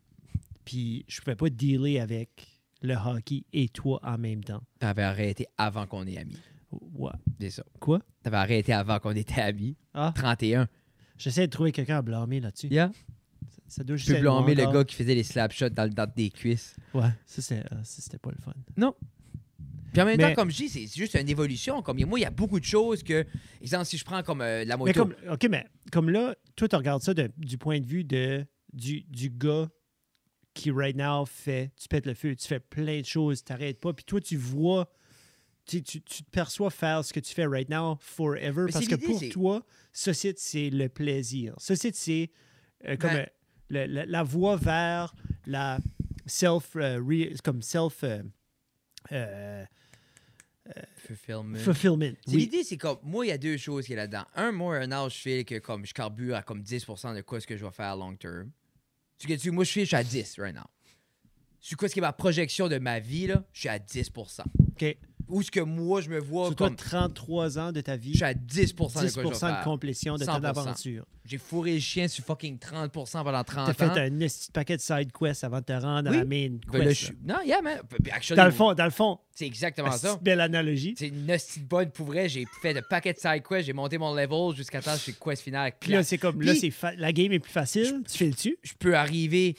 [0.65, 2.47] puis je pouvais pas dealer avec
[2.83, 4.63] le hockey et toi en même temps.
[4.79, 6.37] T'avais arrêté avant qu'on ait amis.
[6.95, 7.11] Ouais.
[7.41, 7.65] C'est ça.
[7.81, 8.01] Quoi?
[8.23, 9.77] T'avais arrêté avant qu'on était amis.
[9.95, 10.69] Ah, 31.
[11.19, 12.69] j'essaie de trouver quelqu'un à blâmer là-dessus.
[12.69, 12.91] Yeah.
[13.67, 15.91] Ça doit Je juste peux blâmer le gars qui faisait les slap shots dans le
[15.91, 16.77] dent des cuisses.
[16.93, 18.53] Ouais, ça c'est- ah, ça, c'était pas le fun.
[19.93, 21.81] Puis en même Mais- temps, comme je dis, c'est juste une évolution.
[21.81, 23.25] Comme moi, il y a beaucoup de choses que.
[23.63, 24.89] Exemple, si je prends comme euh, la moto.
[24.89, 28.03] Mais comme, OK, mais comme là, toi, tu regardes ça de- du point de vue
[28.03, 29.69] de, du, du gars
[30.53, 33.81] qui, right now, fait, tu pètes le feu, tu fais plein de choses, tu t'arrêtes
[33.81, 34.89] pas, puis toi, tu vois,
[35.67, 38.87] tu, tu, tu te perçois faire ce que tu fais right now forever, Mais parce
[38.87, 41.55] que pour toi, ceci, c'est le plaisir.
[41.59, 42.31] Ceci, c'est
[42.87, 43.27] euh, comme Ben- euh,
[43.71, 45.15] le- la, la voie vers
[45.47, 45.79] la
[46.27, 48.23] self, euh, re- comme self euh,
[49.13, 49.65] euh,
[50.97, 51.57] Fulfillment.
[51.59, 52.15] fulfillment.
[52.29, 52.37] Oui.
[52.37, 52.99] l'idée, c'est comme.
[53.03, 54.25] Moi, il y a deux choses qui est là-dedans.
[54.35, 57.39] Un, moi, un âge, je file que comme je carbure à comme 10% de quoi
[57.41, 58.51] ce que je vais faire long term.
[59.19, 60.63] Tu que tu moi, je file, je suis à 10 right now.
[61.61, 64.43] Sur quoi ce qui est ma projection de ma vie, là, je suis à 10%.
[64.69, 64.97] OK.
[65.35, 66.77] Où ce que moi, je me vois toi, comme.
[66.77, 69.59] 33 ans de ta Je vie, suis à 10% de quoi je 10 vais faire.
[69.59, 70.27] de complétion de 100%.
[70.27, 71.05] ton aventure.
[71.25, 73.95] J'ai fourré le chien sur fucking 30% pendant 30 T'as ans.
[73.95, 76.17] fait un petit paquet de side quests avant de te rendre Oui.
[76.17, 76.75] à la main Ben quest.
[76.75, 76.95] là, je là.
[76.95, 77.81] suis- Non, yeah, man.
[78.13, 80.13] Actually, Dans le fond, dans le fond, C'est exactement c'est ça.
[80.13, 80.95] une belle analogie.
[80.97, 82.29] C'est une hostie de bonne pour vrai.
[82.29, 83.67] J'ai fait de paquets de side quests.
[83.67, 85.73] J'ai monté mon level jusqu'à temps que je suis quest final.
[85.81, 88.03] Puis là, c'est comme, là, Puis- c'est fa- la game est plus facile.
[88.09, 88.57] Tu fais le dessus.
[88.63, 89.57] Je peux arriver.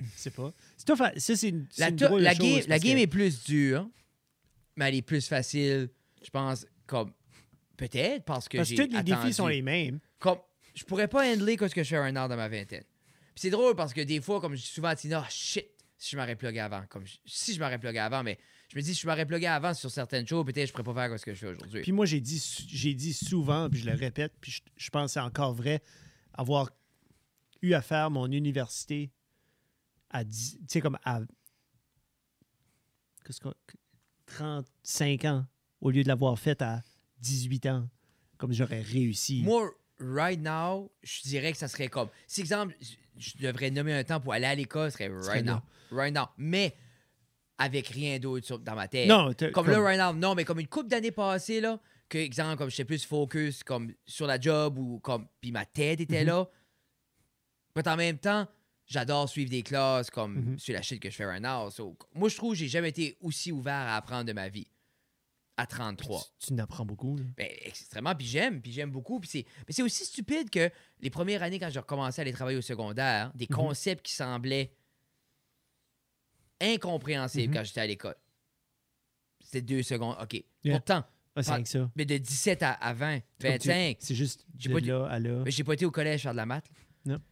[0.00, 0.52] Je sais pas.
[0.76, 2.96] C'est ça, c'est une, c'est La, une drôle de la chose, game, la parce game
[2.96, 3.86] que- est plus dure,
[4.80, 5.90] mais elle est plus facile.
[6.22, 7.12] Je pense, comme.
[7.76, 8.76] Peut-être parce que Parce j'ai.
[8.76, 9.32] que tous les défis attendu.
[9.32, 10.00] sont les mêmes.
[10.18, 10.38] Comme.
[10.74, 12.84] Je pourrais pas handler ce que je fais un an dans ma vingtaine.
[13.34, 15.66] Puis c'est drôle parce que des fois, comme je dis souvent à Tina, Ah, shit,
[15.96, 16.84] si je m'aurais plugué avant.
[16.88, 18.38] Comme je- si je m'aurais plugué avant, mais
[18.68, 21.08] je me dis, si je m'aurais plugué avant sur certaines choses, peut-être je pourrais pas
[21.08, 21.82] faire ce que je fais aujourd'hui.
[21.82, 22.38] Puis moi, j'ai dit,
[22.68, 25.82] j'ai dit souvent, puis je le répète, puis je, je pense que c'est encore vrai,
[26.34, 26.70] avoir
[27.62, 29.10] eu à faire mon université
[30.10, 31.20] à 10, tu sais, comme à
[33.24, 33.54] qu'est-ce qu'on-
[34.34, 35.46] 35 ans,
[35.80, 36.82] au lieu de l'avoir fait à
[37.20, 37.88] 18 ans,
[38.38, 39.42] comme j'aurais réussi.
[39.44, 42.08] Moi, right now, je dirais que ça serait comme.
[42.26, 45.60] Si, exemple, je- devrais nommer un temps pour aller à l'école, ce serait right now.
[45.90, 46.26] Right now.
[46.38, 46.74] Mais
[47.58, 49.08] avec rien d'autre dans ma tête.
[49.08, 52.16] non, t'as- Comme, là, right now, non, mais comme une couple d'années passées, là, que,
[52.18, 55.26] exemple, comme j'étais plus focus comme sur la job ou comme.
[55.40, 56.26] Puis ma tête était Mhm.
[56.28, 56.48] là.
[57.76, 58.48] Mais en même temps,
[58.90, 60.58] j'adore suivre des classes comme Mhm.
[60.58, 61.70] sur la shit que je fais right now.
[61.70, 64.66] So, moi, je trouve que j'ai jamais été aussi ouvert à apprendre de ma vie.
[65.56, 66.22] À 33.
[66.38, 67.16] Tu, tu n'apprends beaucoup.
[67.18, 67.24] là.
[67.36, 69.20] Ben, extrêmement, puis j'aime, puis j'aime beaucoup.
[69.20, 72.32] Puis c'est, mais c'est aussi stupide que les premières années, quand j'ai recommencé à aller
[72.32, 73.56] travailler au secondaire, des Mhm.
[73.56, 74.72] concepts qui semblaient
[76.60, 77.54] incompréhensibles Mhm.
[77.58, 78.16] quand j'étais à l'école.
[79.42, 80.42] C'était deux secondes, OK.
[80.64, 80.76] Yeah.
[80.78, 81.04] Pourtant,
[81.36, 81.90] Ah, ça.
[81.96, 85.18] mais de 17 à, à 20, Comme tu- 25, C'est juste de pas là à
[85.18, 85.42] là.
[85.44, 86.68] mais j'ai pas été au collège faire de la maths.
[86.68, 86.74] là.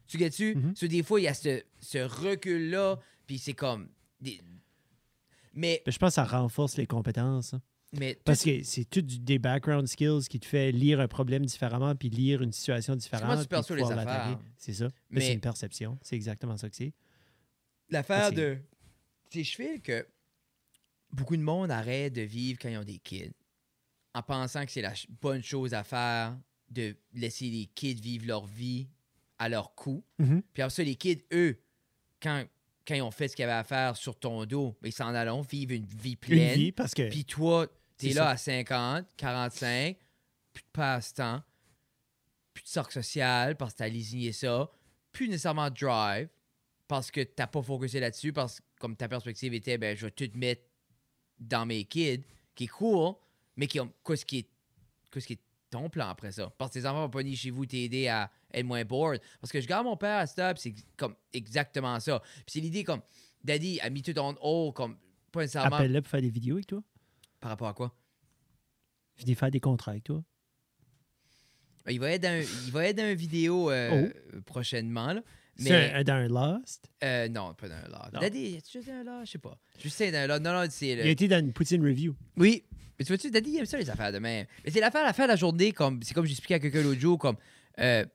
[0.07, 0.57] Tu gagnes-tu?
[0.75, 3.89] So, des fois, il y a ce, ce recul-là, puis c'est comme...
[4.19, 4.41] Des...
[5.53, 7.53] Mais, je pense que ça renforce les compétences.
[7.53, 7.61] hein.
[7.93, 11.45] mais Parce que c'est tout du- des background skills qui te fait lire un problème
[11.45, 14.05] différemment puis lire une situation tu les affaires.
[14.05, 14.43] l'attaquer.
[14.57, 14.87] C'est ça.
[15.09, 15.97] Mais- c'est une perception.
[16.01, 16.93] C'est exactement ça que c'est.
[17.89, 18.57] L'affaire c'est- de.
[19.29, 20.07] Tu sais, je file que
[21.11, 23.33] beaucoup de monde arrête de vivre quand ils ont des kids
[24.13, 26.37] en pensant que c'est la bonne chose à faire
[26.69, 28.87] de laisser les kids vivre leur vie
[29.39, 30.03] à leur coût.
[30.19, 30.41] Mhm.
[30.53, 31.59] Puis après ça, les kids, eux,
[32.21, 32.45] quand,
[32.85, 35.13] quand ils ont fait ce qu'ils avaient à faire sur ton dos, ben, ils s'en
[35.15, 36.55] allons vivre une vie Une pleine.
[36.57, 38.29] vie parce que Puis toi, t'es là ça.
[38.29, 39.97] à 50, 45,
[40.53, 41.41] plus de passe-temps,
[42.53, 44.69] plus de cercle social parce que t'as lésigné ça,
[45.11, 46.27] plus nécessairement de drive
[46.87, 50.11] parce que t'as pas focusé là-dessus, parce que comme ta perspective était, ben, je vais
[50.11, 50.63] tout mettre
[51.39, 52.23] dans mes kids,
[52.55, 53.13] qui est cool,
[53.55, 54.49] mais qui ont, qu'est-ce qui est,
[55.11, 56.51] qu'est-ce qui est ton plan après ça?
[56.57, 59.21] Parce que tes enfants vont pas venir chez vous t'aider à être moins bored.
[59.39, 62.19] Parce que je garde mon père à stop, c'est comme exactement ça.
[62.19, 63.01] Puis c'est l'idée comme,
[63.43, 64.97] Daddy a mis tout en haut, comme,
[65.31, 66.81] pas nécessairement appelle-le pour faire des vidéos avec toi.
[67.39, 67.95] par rapport à quoi?
[69.17, 70.23] Venez faire des contrats avec toi.
[71.89, 74.09] Il va être dans, il va être dans une vidéo euh,
[74.45, 75.13] prochainement.
[75.13, 75.23] Là.
[75.61, 76.89] C'est Mais un- dans un Lost?
[77.03, 78.11] euh, non, pas dans un lot.
[78.13, 78.19] Non.
[78.21, 79.25] Daddy, as-tu déjà dans un lot?
[79.25, 79.57] Je sais pas.
[79.83, 80.39] Je sais dans un lot.
[80.43, 81.01] Non, non, c'est le...
[81.03, 82.15] Il a été dans une poutine review.
[82.37, 82.63] Oui.
[82.97, 84.45] Mais tu vois-tu, Daddy, il aime ça les affaires de même.
[84.65, 87.17] Mais c'est l'affaire, l'affaire de la journée, comme c'est comme j'expliquais à quelqu'un l'autre jour,
[87.19, 87.35] comme
[87.79, 88.05] euh,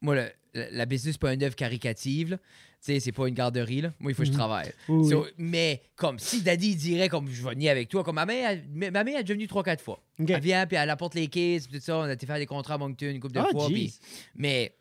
[0.00, 2.30] moi, le- la, la business, c'est pas une œuvre caricative.
[2.30, 2.36] là.
[2.38, 3.80] Tu sais, c'est pas une garderie.
[3.80, 3.94] Là.
[3.98, 4.36] Moi, il faut que je Mhm.
[4.38, 4.70] travaille.
[4.88, 5.30] Oui, So, oui.
[5.38, 8.90] mais comme si Daddy dirait comme je vais venir avec toi, comme ma mère, elle-
[8.92, 10.02] ma mère est déjà venue 3-4 fois.
[10.18, 11.96] Elle vient, puis elle apporte les puis tout ça.
[11.98, 13.68] On a été faire des contrats à Moncton une couple de Ah, fois.
[13.68, 13.90] jeez.
[14.34, 14.76] Mais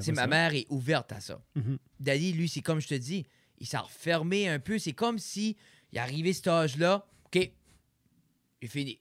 [0.00, 0.26] c'est ma ça.
[0.26, 1.42] mère est ouverte à ça.
[1.54, 1.78] Mhm.
[2.00, 3.24] Daddy, lui, c'est comme je te dis,
[3.58, 4.78] il s'est refermé un peu.
[4.78, 5.56] C'est comme si
[5.92, 7.06] il est arrivé cet âge-là.
[7.26, 7.52] OK,
[8.62, 9.00] il fini.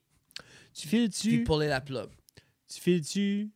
[0.74, 1.43] Tu Puis files-tu?
[1.43, 2.10] puller la plug.
[2.67, 3.52] Tu files-tu?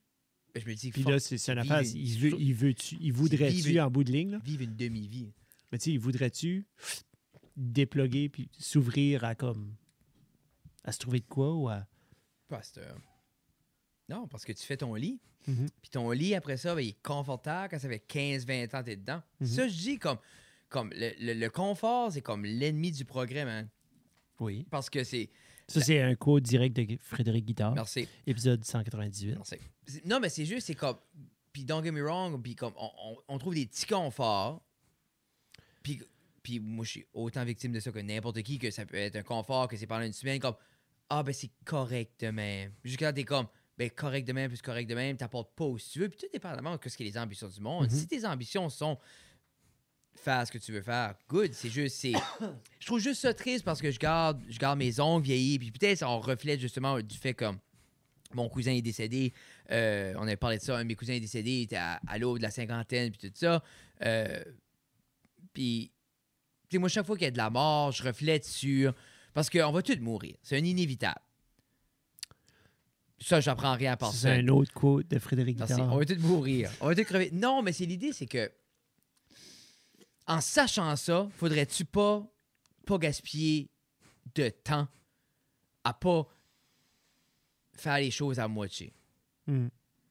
[0.53, 1.79] Ben, je me dis, Puis là, c'est une affaire.
[1.81, 4.39] une- Il, veut, il, veut -tu, il voudrait-tu, vivre- en bout de ligne, là?
[4.43, 5.33] vivre une demi-vie.
[5.71, 6.65] Mais tu sais, il voudrait-tu
[7.55, 9.75] déploguer puis s'ouvrir à comme.
[10.83, 11.85] à se trouver de quoi ou à.
[12.47, 12.97] Pasteur.
[14.09, 15.19] Non, parce que tu fais ton lit.
[15.47, 15.69] Mhm.
[15.81, 18.85] Puis ton lit, après ça, ben, il est confortable quand ça fait 15-20 ans que
[18.85, 19.21] t'es dedans.
[19.39, 19.47] Mhm.
[19.47, 20.17] Ça, je dis comme,
[20.69, 23.67] comme le, le- le confort, c'est comme l'ennemi du progrès, man.
[24.39, 24.65] Oui.
[24.69, 25.29] Parce que c'est.
[25.67, 28.07] Ça, c'est un quote direct de Frédéric Guitard, Merci.
[28.25, 29.35] épisode 198.
[29.35, 29.55] Merci.
[30.05, 30.97] Non, mais c'est juste, c'est comme.
[31.51, 34.61] Puis don't get me wrong, puis comme on, on- on trouve des petits conforts.
[35.83, 36.01] Puis,
[36.43, 39.15] puis moi, je suis autant victime de ça que n'importe qui, que ça peut être
[39.17, 40.55] un confort, que c'est pendant une semaine, comme
[41.09, 42.71] Ah, ben c'est correct même.
[42.83, 45.77] Jusqu'à là, t'es comme Ben correct de même, plus correct de même, t'apportes pas où
[45.79, 46.09] tu veux.
[46.09, 47.91] Puis tout dépendamment de ce que les ambitions du monde.
[47.91, 47.97] Mhm.
[47.97, 48.97] Si tes ambitions sont
[50.15, 51.53] faire ce que tu veux faire, good.
[51.53, 52.13] C'est juste, c'est.
[52.79, 55.59] je trouve juste ça triste parce que je garde, je garde mes ongles vieillis.
[55.59, 57.59] Puis peut-être on reflète justement du fait comme
[58.33, 59.31] mon cousin est décédé.
[59.71, 60.75] euh, on avait parlé de ça.
[60.77, 63.29] Un de mes cousins est décédé, il était à, à l'aube de la cinquantaine, puis
[63.29, 63.63] tout ça.
[64.03, 64.43] Euh,
[65.53, 65.91] puis,
[66.69, 68.93] tu sais, moi, chaque fois qu'il y a de la mort, je reflète sur.
[69.33, 70.35] Parce qu'on va tous mourir.
[70.41, 71.21] C'est un inévitable.
[73.19, 75.57] Ça, j'apprends rien à part C'est un autre quote de Frédéric.
[75.57, 75.91] Guitard.
[75.91, 76.71] On va tous mourir.
[76.81, 77.31] On va tous crever.
[77.31, 78.51] Non, mais c'est l'idée, c'est que
[80.27, 82.27] en sachant ça, faudrait-tu pas,
[82.85, 83.69] pas gaspiller
[84.35, 84.87] de temps
[85.83, 86.27] à pas
[87.73, 88.93] faire les choses à moitié?
[89.47, 89.69] Mhm.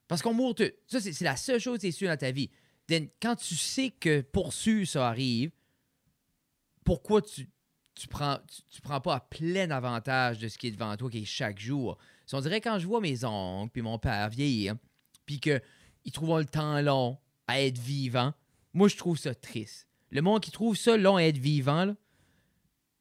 [0.09, 0.71] Parce qu'on mourt tout.
[0.87, 2.51] Ça, c'est la seule chose qui est sûre dans ta vie.
[2.87, 5.51] Then, quand tu sais que poursu ça arrive,
[6.85, 7.49] pourquoi tu,
[7.95, 11.11] tu prends, tu, tu prends pas à plein avantage de ce qui est devant toi,
[11.11, 11.99] qui est chaque jour?
[12.27, 14.75] Si on dirait quand je vois mes oncles puis mon père vieillir,
[15.25, 15.61] puis qu'ils
[16.12, 18.33] trouvent le temps long à être vivant,
[18.75, 19.87] moi, je trouve ça triste.
[20.11, 21.95] Le monde qui trouve ça long à être vivant, là,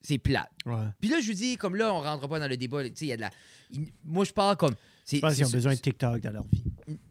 [0.01, 0.51] c'est plate.
[0.65, 0.85] Ouais.
[0.99, 2.83] Puis là, je vous dis, comme là, on rentre pas dans le débat.
[2.83, 3.31] Tu sais, il y a de la.
[4.03, 4.75] moi, je parle comme.
[5.11, 6.63] Je pense qu'ils ont besoin de TikTok dans leur vie.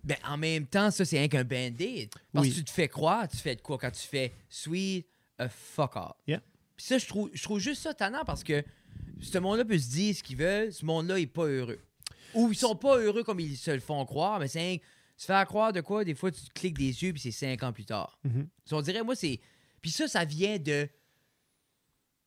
[0.03, 2.11] ben, en même temps, ça, c'est rien qu'un band-aid.
[2.33, 2.53] Parce Oui.
[2.53, 3.79] que tu te fais croire, tu fais de quoi?
[3.79, 5.07] Quand tu fais sweet
[5.39, 6.13] a fuck off.
[6.27, 6.41] Yeah.
[6.77, 8.65] Puis ça, je trouve, je trouve juste ça tannant parce que
[9.21, 11.79] ce monde-là peut se dire ce qu'ils veulent, ce monde-là est pas heureux.
[12.35, 14.81] Ou ils sont pas heureux comme ils se le font croire, mais c'est
[15.17, 17.73] se faire croire de quoi, des fois, tu cliques des yeux puis c'est cinq ans
[17.73, 18.19] plus tard.
[18.65, 19.41] So, on dirait, moi, c'est.
[19.81, 20.89] Puis ça, ça vient de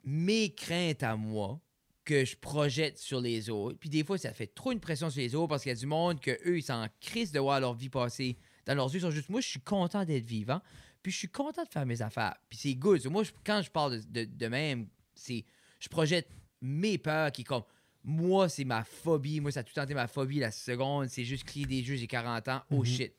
[0.04, 1.60] mes craintes à moi
[2.06, 3.78] que je projette sur les autres.
[3.80, 5.78] Puis des fois, ça fait trop une pression sur les autres parce qu'il y a
[5.78, 9.00] du monde que eux, ils s'en crissent de voir leur vie passer dans leurs yeux.
[9.00, 10.62] Ils sont juste, moi, je suis content d'être vivant.
[11.04, 12.36] Puis je suis content de faire mes affaires.
[12.50, 13.02] Puis c'est good.
[13.02, 15.44] So, moi, je- quand je parle de, de, de même, c'est
[15.80, 16.30] je projette
[16.62, 17.64] mes peurs qui, comme,
[18.10, 19.42] moi, c'est ma phobie.
[19.42, 20.40] Moi, ça a tout été ma phobie.
[20.40, 22.62] La seconde, c'est juste crier des jeux, j'ai 40 ans.
[22.72, 22.86] Oh Mhm.
[22.86, 23.14] shit.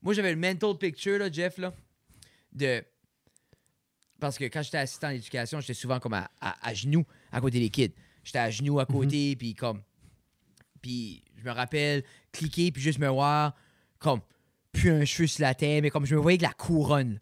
[0.00, 1.72] Moi, j'avais le mental picture, là, Jeff, là,
[2.52, 2.82] de.
[4.18, 7.58] Parce que quand j'étais assistant d'éducation, j'étais souvent comme à, à- à genoux à côté
[7.60, 7.92] des kids.
[8.24, 9.82] J'étais à genoux à côté, puis comme.
[10.80, 13.54] Puis je me rappelle cliquer, puis juste me voir
[13.98, 14.20] comme
[14.72, 17.20] plus un cheveu sur la tête, mais comme je me voyais avec la couronne.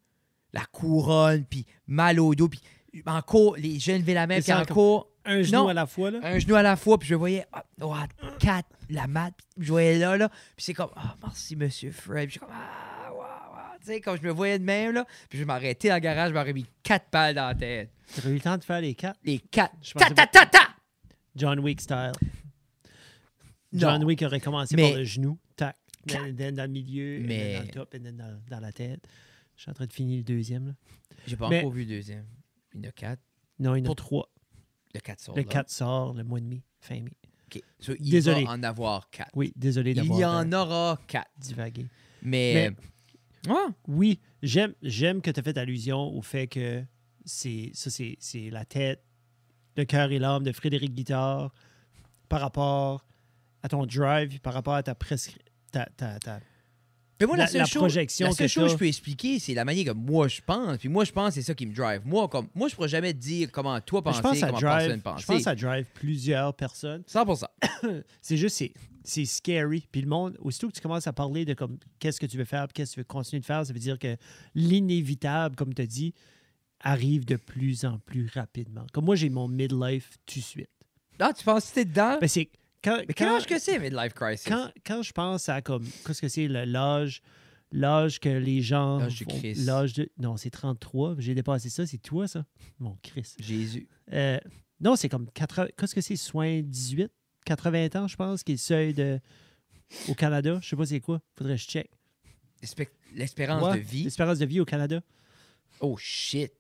[0.53, 2.61] La couronne, puis mal au dos, puis
[3.07, 5.69] en cours, les jeunes levaient la main, puis en cours, Un genou Non.
[5.69, 6.21] à la fois, là.
[6.23, 7.95] un genou à la fois, puis je voyais, ah, oh,
[8.39, 12.29] quatre, la mat, puis je voyais là, là, puis c'est comme, ah, merci, monsieur Fred,
[12.29, 13.79] puis je suis comme, ah, wow, wow.
[13.81, 16.31] tu sais, comme je me voyais de même, là, puis je m'arrêtais dans le garage,
[16.31, 17.91] je m'aurais mis quatre balles dans la tête.
[18.15, 19.19] Tu eu le temps de faire les quatre?
[19.25, 19.75] Les quatre.
[19.83, 20.69] Je Ta, ta, ta, ta!
[21.37, 22.13] John Wick style.
[23.73, 23.81] Non.
[23.81, 25.77] John Wick aurait commencé Mais- par le genou, tac,
[26.09, 28.61] then, then dans le milieu, and then Mais- dans le top, et then dans, dans
[28.61, 29.07] la tête.
[29.57, 30.69] Je suis en train de finir le deuxième.
[30.69, 30.73] Là.
[31.27, 32.25] J'ai pas Mais- encore vu le deuxième.
[32.75, 33.23] Il y en a quatre.
[33.59, 34.29] Non, il y en a Pour- trois.
[34.95, 35.37] Le quatre sort.
[35.37, 35.49] Le là.
[35.49, 37.13] 4 sort le mois et demi, fin mai.
[37.47, 37.63] OK.
[37.79, 38.45] So, il Désolé.
[38.45, 39.31] va en avoir quatre.
[39.35, 41.31] Oui, désolé Il d'avoir y euh, en aura quatre.
[41.39, 41.87] divagué.
[42.23, 42.71] Mais.
[43.49, 46.85] Ah, Oui, j'aime, j'aime que tu as fait allusion au fait que
[47.25, 49.03] c'est ça, c'est, c'est la tête,
[49.77, 51.53] le cœur et l'âme de Frédéric Guitard
[52.29, 53.05] par rapport
[53.63, 55.43] à ton drive, par rapport à ta prescription.
[55.73, 56.41] Ta, ta, ta-
[57.21, 58.87] Mais moi, la, La- seule la chose, projection la seule que chose que je peux
[58.87, 60.79] expliquer, c'est la manière que moi je pense.
[60.79, 62.01] Puis moi, je pense c'est ça qui me drive.
[62.07, 64.79] Moi, comme moi, je pourrais jamais te dire comment toi penser, je pense comment drive,
[64.79, 65.27] personne je penser.
[65.27, 67.03] pense à drive plusieurs personnes.
[67.07, 67.45] 100%.
[68.23, 68.65] C'est juste,
[69.05, 69.87] c'est, scary.
[69.93, 72.45] Puis le monde, aussitôt que tu commences à parler de comme qu'est-ce que tu veux
[72.45, 74.17] faire, qu'est-ce que tu veux continuer de faire, ça veut dire que
[74.55, 76.15] l'inévitable, comme tu as dit,
[76.81, 78.87] arrive de plus en plus rapidement.
[78.93, 80.71] Comme moi, j'ai mon midlife tout de suite.
[81.19, 82.19] Ah, tu penses que t'es dedans?
[82.21, 82.49] Ben, c'est
[82.83, 84.47] quand, Mais quel quand, âge que c'est, Midlife Crisis?
[84.49, 87.23] quand, quand je pense à comme qu'est-ce que c'est l'âge
[87.73, 89.65] l'âge que les gens L'âge du Christ.
[89.67, 92.45] l'âge de non c'est 33 j'ai dépassé ça c'est toi ça?
[92.81, 93.87] Mon Christ Jésus.
[94.13, 94.39] Euh,
[94.81, 97.13] non c'est comme 80 qu'est-ce que c'est soin 18
[97.45, 99.21] 80 ans je pense qui est le seuil de
[100.09, 101.91] au Canada je sais pas c'est quoi faudrait que je check
[102.63, 104.03] L'espé- L'espérance Ouais, de vie?
[104.05, 105.01] l'espérance de vie au Canada
[105.81, 106.53] Oh shit.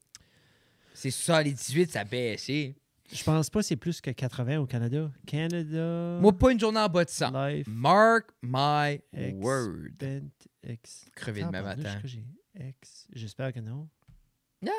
[0.95, 2.75] C'est ça, les 18, ça a baissé.
[3.13, 6.81] Je pense pas que c'est plus que 80 au Canada Canada Moi, pas une journée
[6.81, 7.31] en bas de 100.
[7.49, 9.01] life Mark my
[9.35, 9.89] word.
[10.63, 12.01] ex Crevé demain pardon, matin.
[13.13, 13.89] j'espère que non
[14.67, 14.71] Ah.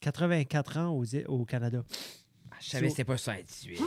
[0.00, 1.84] 84 ans aux- au Canada.
[2.50, 3.78] Ah, Je savais que So- c'était pas 118.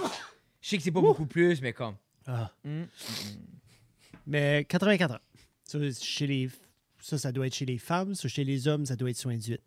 [0.61, 1.95] Je sais que c'est pas beaucoup plus, mais comme.
[2.25, 2.51] Ah.
[2.63, 2.83] Hmm.
[4.27, 5.19] Mais 84 ans.
[5.63, 6.49] Ça, chez les,
[7.01, 8.13] ça, ça doit être chez les femmes.
[8.15, 9.59] Ça, chez les hommes, ça doit être soin 18.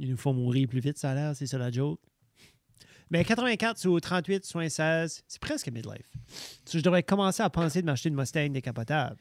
[0.00, 1.36] Ils nous font mourir plus vite, ça a l'air.
[1.36, 2.00] C'est ça la joke.
[3.10, 6.08] Mais 84 sur 38, soin 16, c'est presque midlife.
[6.72, 9.16] Je devrais commencer à penser de m'acheter une Mustang décapotable.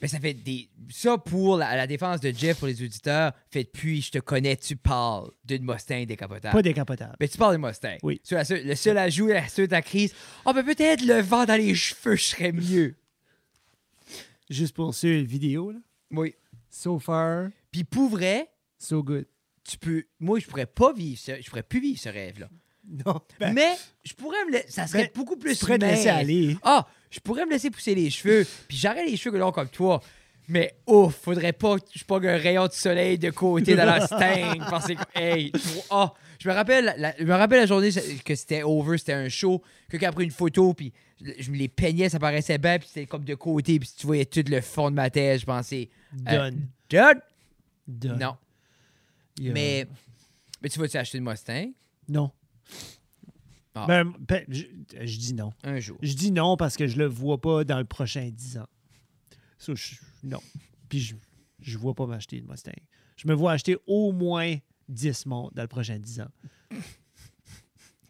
[0.00, 0.68] Mais ça fait des.
[0.90, 4.56] Ça, pour la, la défense de Jeff, pour les auditeurs, fait depuis je te connais,
[4.56, 6.54] tu parles d'une Mustang décapotable.
[6.54, 7.16] Pas décapotable.
[7.18, 7.96] Mais tu parles d'une Mustang.
[8.04, 8.20] Oui.
[8.22, 10.14] Sur la le seul ajout, la seule de ta crise.
[10.44, 12.94] Oh, ben peut-être le vent dans les cheveux, je serais mieux.
[14.48, 15.78] Juste pour la vidéo, là.
[16.12, 16.36] Oui.
[16.70, 19.26] So far, Puis pour vrai, so good.
[19.68, 20.04] Tu peux.
[20.20, 21.32] Moi, je pourrais pas vivre ce.
[21.40, 22.48] Je pourrais plus vivre ce rêve-là.
[23.06, 23.20] Non.
[23.38, 24.52] Ben, Mais je pourrais me.
[24.52, 25.54] la- Ça serait Ben, beaucoup plus.
[25.58, 26.56] tu pourrais te laisser aller.
[26.62, 30.00] Ah, je pourrais me laisser pousser les cheveux, puis j'aurais les cheveux longs comme toi.
[30.50, 34.00] Mais ouf, faudrait pas que je pogne un rayon de soleil de côté dans la
[34.06, 34.62] sting.
[34.70, 35.52] parce que, hey,
[35.90, 37.90] ah, je me rappelle, la, je me rappelle la journée
[38.24, 39.62] que c'était over, c'était un show.
[39.90, 40.90] Quelqu'un a pris une photo, puis
[41.38, 44.24] je me les peignais, ça paraissait bien, puis c'était comme de côté, puis tu voyais
[44.24, 45.40] tout le fond de ma tête.
[45.40, 45.90] Je pensais,
[46.26, 46.66] euh, Done.
[46.88, 47.20] done?
[47.86, 48.18] Done.
[48.18, 48.36] Non,
[49.38, 49.86] Il mais,
[50.62, 51.72] mais tu vas-tu acheter une Mustang?
[52.08, 52.30] Non.
[53.74, 53.86] Ah.
[53.86, 55.52] Ben, ben, je, je dis non.
[55.62, 55.98] un jour?
[56.02, 58.66] Je dis non parce que je le vois pas dans le prochain 10 ans.
[59.58, 60.40] So, je- non.
[60.88, 61.14] Puis je,
[61.60, 62.72] je vois pas m'acheter une Mustang.
[63.16, 64.56] Je me vois acheter au moins
[64.88, 66.30] 10 montres dans le prochain 10 ans.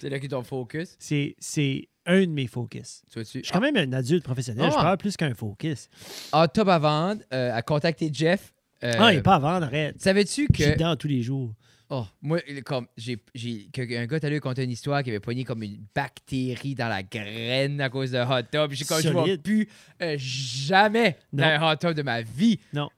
[0.01, 0.97] C'est là que ton focus?
[0.99, 3.03] C'est, c'est un de mes focus.
[3.11, 3.19] Tu?
[3.21, 4.67] Je suis quand même un adulte professionnel.
[4.67, 4.71] Ah.
[4.71, 5.89] Je parle plus qu'un focus.
[6.33, 8.55] Ah, top à vendre, euh, à contacter Jeff.
[8.85, 10.01] Euh, ah, il n'est pas à vendre, arrête.
[10.01, 10.75] Savais-tu Je suis que.
[10.75, 11.53] dedans tous les jours.
[11.91, 15.43] Oh, moi, comme, j'ai, j'ai, que- un gars, lui conté une histoire qui avait pogné
[15.45, 18.73] comme une bactérie dans la graine à cause de hot tub.
[18.73, 19.43] J'ai comme, je vois Solide.
[19.43, 19.67] plus
[20.03, 21.45] euh, jamais Non.
[21.45, 22.61] dans un hot tub de ma vie.
[22.75, 22.91] Non.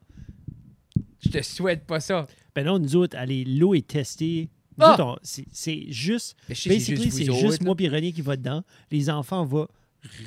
[1.24, 2.26] Je te souhaite pas ça.
[2.54, 4.50] Ben non, nous autres, allez, l'eau est testée.
[4.76, 4.94] Nous Ah!
[4.94, 5.44] autres, c'est,
[5.92, 7.16] juste sais, c'est Basically, juste
[7.58, 8.64] c'est moi et René qui va dedans.
[8.90, 9.68] Les enfants vont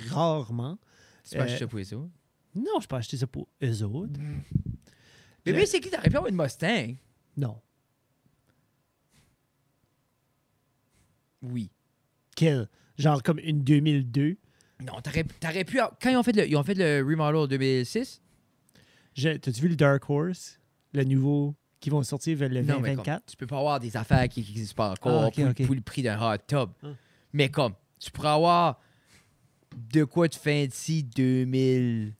[0.09, 0.77] rarement.
[1.33, 2.09] Pas euh, juste ça pour les autres?
[2.55, 4.19] Non, je peux acheter ça pour eux autres.
[5.45, 6.95] Bébé, c'est qui t'aurais pu avoir une Mustang?
[7.37, 7.59] Non.
[11.41, 11.69] Oui.
[12.35, 12.69] Quelle?
[12.97, 14.37] Genre comme une 2002?
[14.81, 15.79] Non, t'aurais, t'aurais pu.
[16.01, 18.21] Quand ils ont fait le, ils ont fait le remodel en 2006,
[19.15, 20.59] Je- T'as-tu vu le Dark Horse?
[20.93, 23.25] Le nouveau qui vont sortir vers le Non, mais 2024?
[23.25, 25.65] tu peux pas avoir des affaires qui n'existent pas encore Ah, ok, pour, ok.
[25.65, 26.69] pour le prix d'un hot tub.
[26.83, 26.87] Ah.
[27.33, 28.79] Mais comme, tu pourrais avoir
[29.75, 32.13] de quoi de fancy 2000,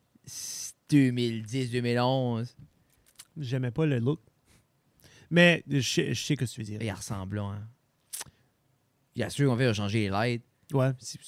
[0.90, 2.56] 2010, 2011.
[3.38, 4.20] J'aimais pas le look.
[5.30, 6.82] Mais je sais, je sais que tu veux dire.
[6.82, 7.68] Il ressemble, hein.
[9.16, 10.44] Il y a ceux qu'on fait changer les lights.
[10.74, 11.20] Ouais, c'est-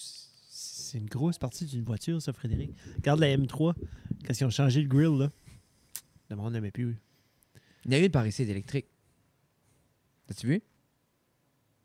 [0.97, 2.71] une grosse partie d'une voiture, ça, Frédéric.
[2.95, 3.73] Regarde la M3,
[4.25, 5.29] quand ils ont changé le grill, là.
[6.29, 6.97] Le monde n'aimait plus.
[7.83, 8.85] Il y en a une par ici d'électrique.
[10.27, 10.61] T'as-tu vu?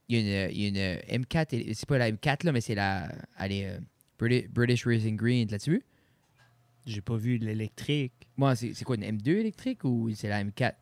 [0.09, 2.53] Il y a une, il y a une M4, éle- c'est pas la M4 là,
[2.53, 3.13] mais c'est la.
[3.39, 3.81] Elle est euh,
[4.19, 5.49] British, British Racing Green.
[5.51, 5.83] L'as-tu vu?
[6.91, 8.13] J'ai pas vu l'électrique.
[8.37, 10.75] Moi, c'est c'est quoi une M2 électrique ou c'est la M4?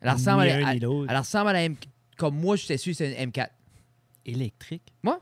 [0.00, 1.10] Elle ressemble à, un la- ni l'autre.
[1.10, 1.76] elle ressemble à la M.
[2.16, 3.48] Comme moi, je suis sûr que c'est une M4.
[4.26, 4.92] Électrique?
[5.04, 5.12] Ouais.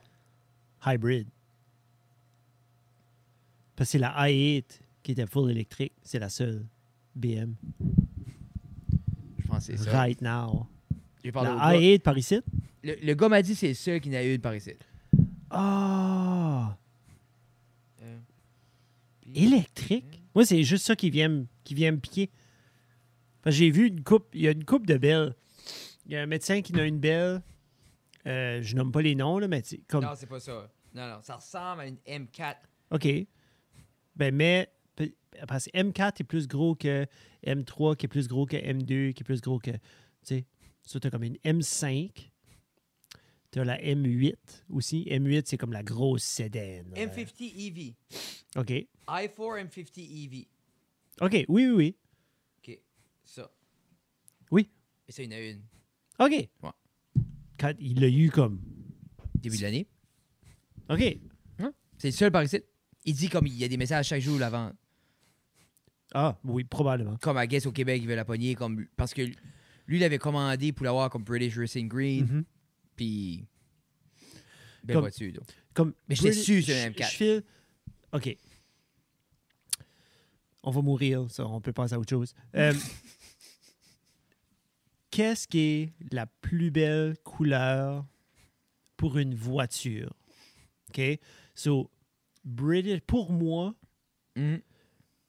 [0.86, 1.28] Hybrid.
[3.76, 4.64] Parce que c'est la i8
[5.02, 5.92] qui était full électrique.
[6.02, 6.64] C'est la seule
[7.14, 7.54] BM.
[9.38, 9.90] Je pense que c'est ça.
[9.98, 10.66] Right now.
[11.24, 11.78] J'ai parlé au La gars.
[11.80, 12.40] i8 par ici?
[12.84, 14.72] Le, le gars m'a dit que c'est le seul qui n'a eu une par ici.
[15.50, 16.76] Ah!
[19.34, 20.22] Électrique?
[20.34, 22.30] Moi, c'est juste ça qui vient, me- qui vient me piquer.
[23.42, 25.34] Parce que j'ai vu une coupe, il y a une coupe de belles.
[26.06, 27.42] Il y a un médecin qui a une belle.
[28.26, 30.04] Euh, je nomme pas les noms, là, mais c'est comme.
[30.04, 30.70] Non, c'est pas ça.
[30.94, 32.56] Non, non, ça ressemble à une M4.
[32.90, 33.08] OK.
[34.16, 34.72] Ben, mais.
[35.48, 37.06] Parce que M4 est plus gros que
[37.46, 39.70] M3, qui est plus gros que M2, qui est plus gros que.
[39.70, 39.78] Tu
[40.24, 40.46] sais,
[40.82, 42.30] ça, t'as comme une M5.
[43.52, 44.34] T'as la M8
[44.70, 45.04] aussi.
[45.10, 46.84] M8, c'est comme la grosse sédan.
[46.90, 47.06] là.
[47.06, 47.94] M50 EV.
[48.56, 48.70] OK.
[49.06, 50.46] i4 M50 EV.
[51.20, 51.44] OK.
[51.48, 51.96] Oui, oui, oui.
[52.66, 52.78] OK.
[53.24, 53.50] Ça.
[54.50, 54.70] Oui.
[55.06, 55.60] Et ça, il y en a une.
[56.18, 56.48] OK.
[57.58, 58.58] Quand il l'a eu comme.
[59.34, 59.86] Début de l'année.
[60.88, 61.18] OK.
[61.98, 62.58] C'est le seul par ici.
[63.04, 64.72] Il dit comme il y a des messages chaque jour l'avant.
[66.14, 67.16] Ah, oui, probablement.
[67.18, 68.54] Comme à Guess au Québec, il veut la pogner.
[68.54, 72.24] Comme, parce que lui, il avait commandé pour l'avoir comme British Racing Green.
[72.24, 72.44] Mhm.
[72.96, 73.46] Puis.
[74.84, 75.32] Belle Comme- voiture.
[75.32, 75.44] donc.
[75.74, 77.10] Comme Mais j'étais British- sûr que c'était un je- M4.
[77.10, 77.44] je file-
[78.12, 78.36] OK.
[80.64, 81.46] On va mourir, ça.
[81.46, 82.34] On peut passer à autre chose.
[82.54, 82.72] Euh,
[85.10, 88.06] Qu'est-ce qui est la plus belle couleur
[88.96, 90.14] pour une voiture?
[90.90, 91.00] OK?
[91.54, 91.90] So,
[92.44, 93.74] British, pour moi,
[94.36, 94.60] Mhm.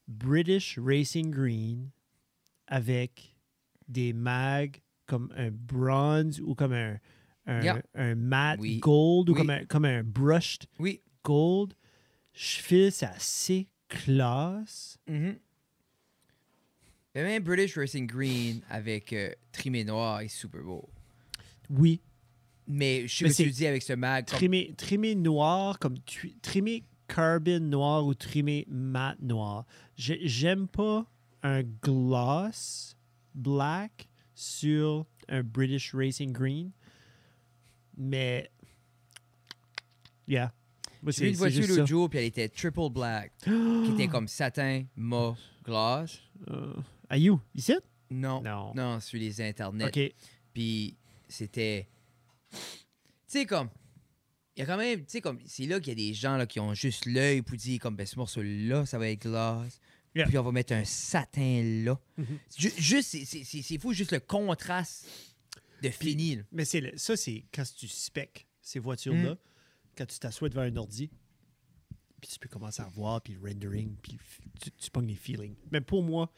[0.08, 1.89] British Racing Green
[2.67, 3.36] avec
[3.89, 6.97] des mags comme un bronze ou comme un,
[7.45, 7.82] un, Yeah.
[7.95, 8.15] un
[8.60, 8.79] Oui.
[8.79, 9.38] gold ou Oui.
[9.38, 11.01] comme un, comme un brushed Oui.
[11.23, 11.73] gold.
[12.34, 14.97] Je file, c'est assez classe.
[15.08, 15.38] Mhm.
[17.15, 20.89] Mais même British Racing Green avec euh, trimé noir est super beau.
[21.69, 22.01] Oui.
[22.67, 24.25] Mais je sais c'est tu dis avec ce mag.
[24.25, 29.65] comme- Trimé, trimé noir, comme tu- trimé carbon noir ou trimé mat noir.
[29.95, 31.06] J'ai- J'aime pas
[31.43, 32.95] un gloss
[33.36, 36.71] black sur un British Racing Green.
[37.97, 38.49] Mais.
[40.27, 40.51] Yeah.
[41.08, 44.86] J'ai vu une voiture l'autre jour, puis elle était triple black, qui était comme satin,
[44.95, 46.17] mauve, glace.
[46.49, 46.73] Euh,
[47.10, 47.41] are you?
[47.53, 47.73] Ici?
[48.10, 48.73] Non, Non.
[48.73, 49.86] non, sur les internets.
[49.88, 50.13] OK.
[50.53, 50.95] Puis
[51.27, 51.88] c'était.
[52.51, 52.60] Tu
[53.27, 53.69] sais, comme.
[54.56, 54.99] Il y a quand même.
[54.99, 55.39] Tu sais, comme.
[55.45, 57.95] C'est là qu'il y a des gens là, qui ont juste l'œil pour dire, comme,
[57.95, 59.79] ben, ce morceau-là, ça va être glace.
[60.15, 60.27] Yeah.
[60.27, 61.99] Puis on va mettre un satin là.
[62.17, 62.25] Mhm.
[62.58, 65.08] Ju- Juste, c'est fou, juste le contraste
[65.89, 66.36] de fini.
[66.38, 66.43] là.
[66.52, 69.38] Mais c'est le- ça, c'est quand tu spec ces voitures-là, Mm.
[69.98, 71.10] quand tu t'assois devant un ordi,
[72.22, 74.17] puis tu peux commencer à voir, puis le rendering, puis
[74.62, 75.56] tu, tu pognes les feelings.
[75.72, 76.32] Mais pour moi,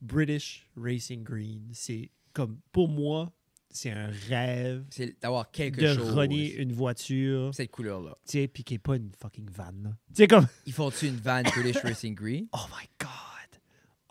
[0.00, 3.32] British Racing Green, c'est comme, pour moi,
[3.70, 6.10] c'est un rêve C'est d'avoir quelque de chose.
[6.14, 8.16] runner une voiture, Cette couleur-là.
[8.26, 9.72] tu sais, puis qui n'est pas une fucking van.
[9.72, 12.48] Tu sais, comme, Ils font-tu une van British Racing Green?
[12.52, 13.60] oh my God,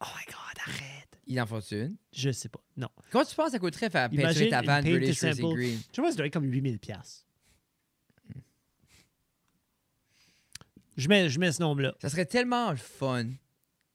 [0.02, 0.91] oh my God, arrête.
[1.32, 1.96] Ils en font une?
[2.12, 2.90] Je sais pas, non.
[3.10, 5.54] Comment tu penses ça coûterait faire peinturer ta une van paint British Racing.
[5.56, 5.80] Green?
[5.94, 7.26] Je pense que ça doit être comme 8000 pièces.
[10.98, 11.96] Je mets, je mets ce nombre-là.
[12.02, 13.28] Ça serait tellement le fun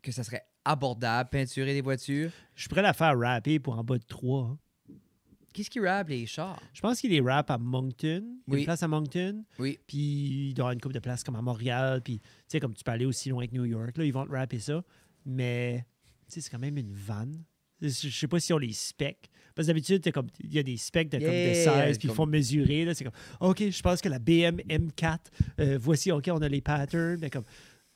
[0.03, 2.31] que ça serait abordable, peinturer des voitures.
[2.55, 4.57] Je pourrais la faire rapper pour en bas de 3.
[5.53, 6.61] Qu'est-ce qui rappe les chars?
[6.73, 8.25] Je pense qu'il est rap à Moncton.
[8.47, 8.59] Il y a Oui.
[8.61, 9.45] une place à Moncton.
[9.59, 9.79] Oui.
[9.87, 12.01] Puis il doit avoir une couple de places comme à Montréal.
[12.03, 13.97] Puis, tu sais, comme tu peux aller aussi loin que New York.
[13.97, 14.83] Là, ils vont te rapper ça.
[15.27, 15.87] Mais,
[16.35, 17.43] sais, c'est quand même une vanne.
[17.81, 19.29] Je je sais pas si on les spec.
[19.55, 21.55] Parce que d'habitude, comme- il y a des specs de, comme de Yeah,
[21.87, 22.87] 16, puis ils comme- font mesurer.
[22.95, 25.18] C'est comme, OK, je pense que la BM M4,
[25.61, 27.18] euh, voici, OK, on a les patterns.
[27.20, 27.45] Mais comme,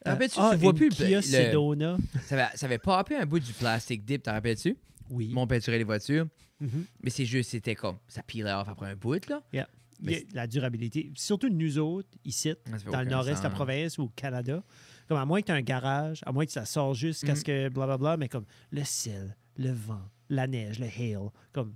[0.03, 1.99] Te rappelles-tu, ah, tu vois plus Kia le- Sedona.
[2.27, 4.77] Ça avait, ça avait papé un bout du plastique dip, t'en rappelles-tu?
[5.11, 5.29] Oui.
[5.33, 6.27] Mon peinturer les voitures.
[6.61, 6.85] Mhm.
[7.03, 9.43] Mais c'est juste, c'était comme, ça pirait off après un bout, là.
[9.53, 9.69] Yeah.
[10.09, 11.11] a la durabilité.
[11.15, 14.63] Surtout nous autres, ici, fait dans le nord-est de la province ou au Canada.
[15.11, 17.33] Comme à moins que tu aies un garage, à moins que ça sort juste qu'à
[17.33, 17.37] Mhm.
[17.37, 21.19] ce que blablabla, mais comme le ciel, le vent, la neige, le hail,
[21.51, 21.75] comme.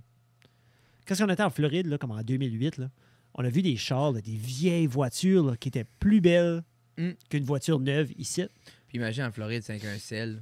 [1.05, 2.89] Quand on était en Floride, là, comme en 2008, là,
[3.33, 6.63] on a vu des chars, là, des vieilles voitures là, qui étaient plus belles
[6.97, 7.09] Mm.
[7.29, 8.45] qu'une voiture neuve ici.
[8.87, 10.41] Puis imagine en Floride, c'est avec un sel.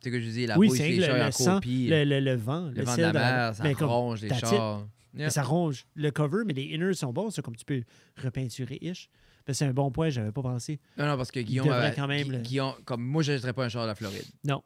[0.00, 1.86] Tu sais que je dis, la oui, c'est les le, chars le en sang, copie.
[1.86, 4.84] le, le- le vent, Le vent de la mer, ça mais comme- ronge les chars.
[5.28, 7.84] Ça ronge le cover, mais les inners sont bons, ça, comme tu peux
[8.20, 9.08] repeinturer ish.
[9.52, 10.80] C'est un bon point, j'avais pas pensé.
[10.96, 13.64] Non, non, parce que Guillaume, avait- quand même le- Guillaume, comme moi, je n'achèterais pas
[13.64, 14.24] un char de la Floride.
[14.44, 14.62] Non.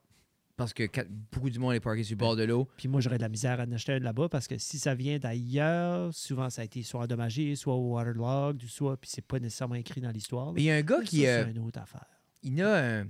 [0.56, 2.68] Parce que quand- beaucoup du monde est parqué sur le bord de l'eau.
[2.76, 4.94] Puis moi, j'aurais de la misère à en acheter un là-bas parce que si ça
[4.94, 9.40] vient d'ailleurs, souvent ça a été soit endommagé, soit waterlogged, ou soit, puis c'est pas
[9.40, 10.52] nécessairement écrit dans l'histoire.
[10.52, 11.22] Mais il y a un gars qui.
[11.22, 12.06] c'est euh, une autre affaire.
[12.42, 13.04] il a un.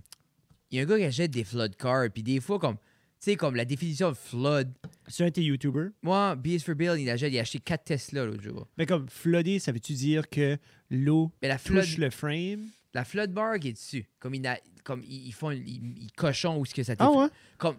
[0.70, 2.08] Il y a un gars qui achète des flood cars.
[2.12, 2.76] Puis des fois, comme.
[3.24, 4.70] Tu sais, comme la définition de flood.
[5.08, 5.92] C'est un tes YouTubers?
[6.02, 8.68] Moi, BS for Bill, il achète, il a acheté 4 Tesla l'autre jour.
[8.76, 10.58] Mais comme floodé, ça veut-tu dire que
[10.90, 11.32] l'eau
[11.64, 12.66] touche le frame?
[12.92, 14.06] la flood bar qui est dessus.
[14.20, 15.50] Comme, il a, comme ils, ils font.
[15.52, 15.62] Ils,
[16.02, 17.16] ils cochon où ce que ça t'est Ah fait.
[17.18, 17.28] ouais?
[17.56, 17.76] Comme.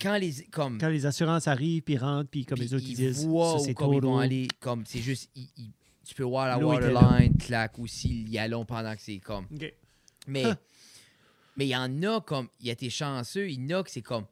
[0.00, 0.32] Quand les.
[0.46, 0.78] Comme.
[0.78, 3.92] Quand les assurances arrivent, puis rentrent, puis comme les autres ils disent, voient ça comme
[3.92, 4.48] ils vont aller.
[4.60, 5.28] Comme, c'est juste.
[5.36, 5.72] ils- ils-
[6.06, 9.46] tu peux voir la waterline, claque aussi, y a long pendant que c'est comme.
[10.26, 10.44] Mais
[11.54, 12.48] mais il y en a comme.
[12.60, 14.24] Il y a tes chanceux, il y en a que c'est comme.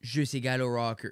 [0.00, 1.10] Juste égal au rocker.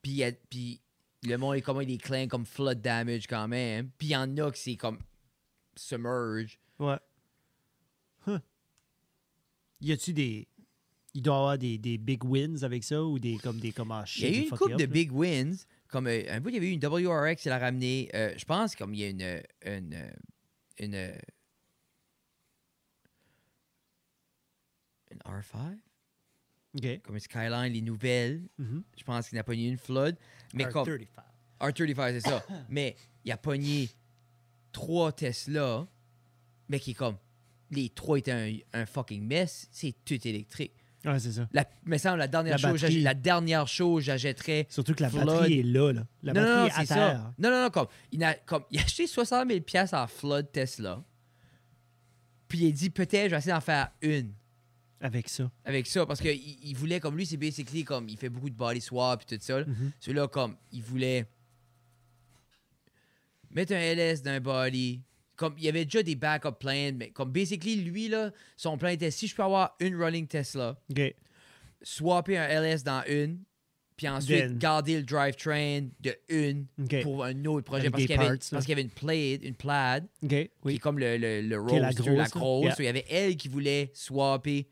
[0.00, 0.80] Puis,
[1.24, 3.90] le monde est comme il est claim comme flood damage quand même.
[3.98, 4.98] Puis il y en a que c'est comme.
[5.76, 6.58] Submerge.
[6.78, 6.98] Ouais.
[8.26, 8.38] Huh.
[9.80, 10.48] Y a-tu des.
[11.14, 13.92] Il doit y avoir des, des big wins avec ça ou des comme des comme
[13.92, 14.86] ah, Il y a eu une up, de là?
[14.86, 15.66] big wins.
[15.88, 18.08] Comme euh, un bout, il y avait eu une WRX, il a ramené.
[18.14, 19.42] euh, je pense comme il y a une.
[19.64, 20.12] Une.
[20.78, 21.12] Une.
[25.10, 25.78] Une R5,
[27.02, 28.42] Comme Skyline, les nouvelles.
[28.58, 28.82] Mhm.
[28.98, 30.16] Je pense qu'il n'a pas eu une flood.
[30.54, 30.88] Mais comme.
[30.88, 31.06] R35.
[31.60, 32.44] R35, c'est ça.
[32.68, 33.90] mais il a pogné
[34.72, 35.86] trois Tesla,
[36.68, 37.16] mais qui est comme.
[37.70, 39.68] Les trois étaient un, un fucking mess.
[39.70, 40.72] C'est tout électrique.
[41.04, 41.48] Ouais, c'est ça.
[41.52, 43.00] La, me semble la dernière La chose, batterie.
[43.00, 44.66] la dernière chose, j'achèterais.
[44.70, 45.26] Surtout que la Flood.
[45.26, 45.92] batterie est là.
[45.92, 46.02] là.
[46.22, 46.94] La non, non, non, batterie est à ça.
[46.94, 47.32] terre.
[47.38, 50.52] Non, non, non, comme il a, comme il a acheté 60 000 pièces en flood
[50.52, 51.02] Tesla.
[52.48, 54.32] Puis il a dit peut-être je vais essayer d'en faire une
[55.02, 55.50] Avec ça.
[55.64, 58.54] avec ça parce qu'il il voulait comme lui c'est basically comme il fait beaucoup de
[58.54, 59.64] body swap et tout ça.
[59.64, 59.92] Mhm.
[60.00, 61.26] Celui-là, comme, il voulait
[63.50, 65.02] mettre un LS dans un body.
[65.36, 68.90] Comme, il y avait déjà des backup plans, mais comme, basically, lui, là, son plan
[68.90, 70.78] était si je peux avoir une running Tesla,
[71.82, 73.42] swapper un LS dans une,
[73.96, 74.58] puis ensuite Then.
[74.58, 76.66] garder le drivetrain de une
[77.02, 77.88] pour un autre projet.
[77.88, 80.28] Avec Parce qu'il y, qu'il y avait une plaid, une plaid, OK.
[80.28, 82.64] qui est comme le, le, est la la grosse.
[82.64, 82.74] Yeah.
[82.74, 84.68] So, il y avait elle qui voulait swapper,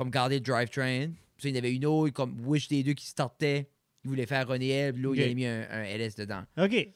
[0.00, 1.12] comme garder le drivetrain.
[1.36, 3.68] Puis il y en avait une autre, comme Wish des deux qui startait.
[4.02, 6.42] Il voulait faire runner elle, puis l'autre, il avait mis un, un LS dedans.
[6.56, 6.88] OK.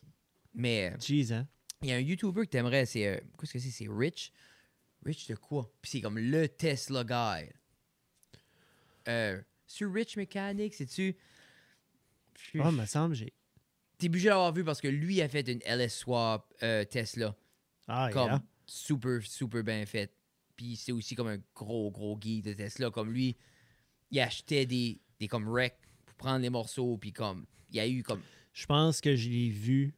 [0.54, 1.46] Mais euh, Jeez, hein?
[1.82, 3.06] il y a un YouTuber que t'aimerais, c'est.
[3.06, 3.68] euh, Qu'est-ce que c'est?
[3.68, 4.32] C'est Rich?
[5.04, 5.70] Rich de quoi?
[5.82, 7.50] Puis c'est comme le Tesla guy.
[9.08, 11.14] Euh, sur Rich Mechanic, c'est-tu?
[12.58, 13.34] Oh, me semble, j'ai.
[13.98, 17.36] T'es obligé d'avoir vu parce que lui a fait une LS swap euh, Tesla.
[17.86, 18.42] Ah, comme yeah.
[18.64, 20.10] super, super bien fait.
[20.56, 22.90] Puis c'est aussi comme un gros, gros geek de Tesla.
[22.90, 23.36] Comme lui,
[24.10, 25.74] il achetait des, des comme wreck
[26.06, 26.96] pour prendre les morceaux.
[26.98, 28.20] Puis comme, il y a eu comme.
[28.52, 29.94] Je pense que je l'ai vu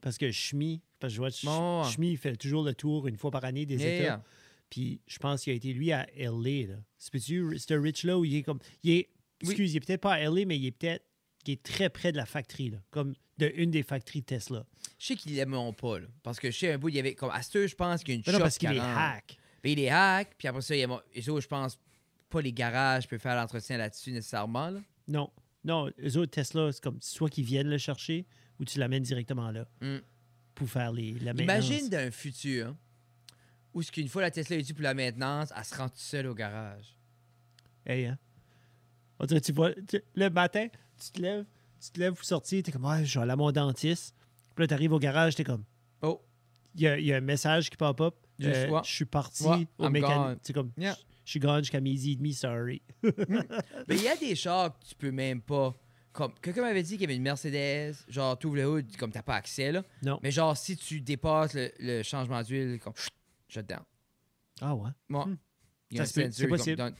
[0.00, 1.84] parce que Shmi, parce que je vois Sh- Bon.
[1.84, 3.86] Shmi, il fait toujours le tour une fois par année des États.
[4.02, 4.24] Yeah.
[4.70, 6.66] Puis je pense qu'il a été lui à LA.
[6.66, 6.76] Là.
[6.98, 8.58] C'est tu ce Rich-là où il est comme.
[8.82, 9.08] Il est.
[9.42, 9.50] Oui.
[9.50, 11.04] Excuse, il est peut-être pas à LA, mais il est peut-être.
[11.46, 12.78] Il est très près de la factory, là.
[12.90, 14.64] Comme de une des factories Tesla.
[14.98, 16.06] Je sais qu'il l'aimait pas, là.
[16.22, 17.14] Parce que je sais un bout, il y avait.
[17.14, 18.96] Comme à ce je pense qu'il y a une Mais non, parce qu'il est 40.
[18.96, 19.38] hack.
[19.62, 20.34] Puis il est hack.
[20.36, 20.88] Puis après ça, il y a.
[20.88, 21.78] Ça, je pense
[22.28, 24.70] pas les garages peuvent faire l'entretien là-dessus nécessairement.
[24.70, 24.80] Là.
[25.08, 25.30] Non.
[25.64, 28.26] Non, eux autres Tesla, c'est comme soit qu'ils viennent le chercher
[28.58, 29.98] ou tu l'amènes directement là Mm.
[30.54, 31.66] pour faire les, la maintenance.
[31.68, 32.74] Imagine d'un futur
[33.72, 35.98] où ce qu'une fois la Tesla est due pour la maintenance, elle se rend toute
[35.98, 36.96] seule au garage.
[37.86, 38.18] Hey, hein?
[39.20, 40.66] On dirait, tu vois, tu- le matin,
[40.98, 41.44] tu te lèves,
[41.80, 44.14] tu te lèves pour sortir, t'es comme, ouais, je vais aller à mon dentiste.
[44.56, 45.64] Puis là, t'arrives au garage, t'es comme,
[46.02, 46.20] Oh,
[46.74, 48.14] il y a, il y a un message qui pop up.
[48.42, 50.38] Euh, je suis parti Ouais, au mécanique.
[50.42, 50.96] C'est comme, Yeah.
[51.24, 52.82] je suis gone jusqu'à midi et demi, sorry.
[53.02, 55.74] Mais il y a des chars que tu peux même pas.
[56.12, 59.10] Comme quelqu'un m'avait dit qu'il y avait une Mercedes, genre tu ouvres le hood, comme
[59.12, 59.82] t'as pas accès là.
[60.02, 60.18] Non.
[60.22, 62.92] Mais genre si tu dépasses le, le changement d'huile, comme
[63.48, 63.80] shut down.
[64.60, 64.90] Ah ouais?
[65.08, 65.36] Moi, Hmm.
[65.90, 66.76] il y a Ça un c'est comme possible.
[66.76, 66.92] dans-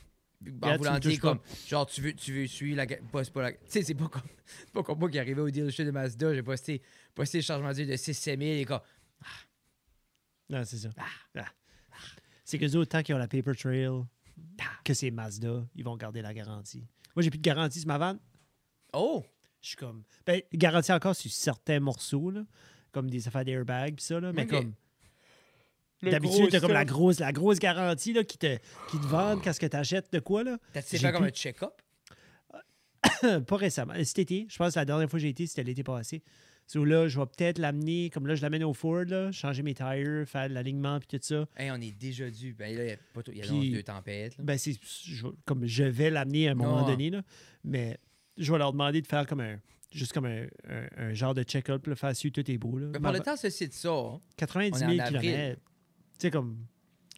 [0.45, 1.29] Yeah, en tu voulant dire pas.
[1.29, 3.95] comme genre tu veux tu veux suivre la pas c'est pas la tu sais c'est
[3.95, 4.23] pas comme
[4.73, 6.83] pas comme moi qui arrivais au dealership de Mazda j'ai posté
[7.15, 8.81] posté le changement d'huile de 6 000 et comme
[10.53, 10.91] Non, c'est ça.
[11.35, 11.47] Ah.
[12.45, 13.89] C'est que autres, tant qu'ils ont la paper trail,
[14.85, 16.87] que c'est Mazda, ils vont garder la garantie.
[17.17, 18.19] Moi, j'ai plus de garantie sur ma vanne.
[18.93, 19.25] oh
[19.63, 20.03] Je suis comme.
[20.27, 22.45] Ben, garanti encore sur certains morceaux, là,
[22.91, 24.75] comme des affaires d'airbag, pis ça, là, mais comme.
[26.03, 28.59] D'habitude, t'as comme la grosse, la grosse garantie là, qui, te,
[28.91, 30.59] qui te vendent quand ce que t'achètes de quoi, là.
[30.75, 31.81] T'as fait comme un check-up?
[33.47, 33.95] pas récemment.
[34.05, 36.23] Cet été, je pense que la dernière fois que j'ai été, c'était l'été passé.
[36.67, 39.75] So là, je vais peut-être l'amener, comme là, je l'amène au Ford, là, changer mes
[39.75, 41.47] tires, faire de l'alignement, puis tout ça.
[41.57, 42.55] Hey, on est déjà dû.
[42.55, 44.39] Ben là, il y a, pas il y a deux tempêtes.
[44.39, 44.45] là.
[44.45, 44.73] Ben, c'est
[45.05, 47.23] je- comme je vais l'amener à un moment donné, là,
[47.65, 47.99] mais
[48.39, 49.59] je vais leur demander de faire comme un
[49.91, 52.79] juste comme un, un- un genre de check-up, là, faire si tout est beau.
[52.79, 52.87] Là.
[52.95, 54.19] Mais par le temps, ceci de ça, hein.
[54.39, 55.21] 90 on 000 est en avril.
[55.21, 55.61] km.
[55.61, 55.63] Tu
[56.19, 56.65] sais, comme.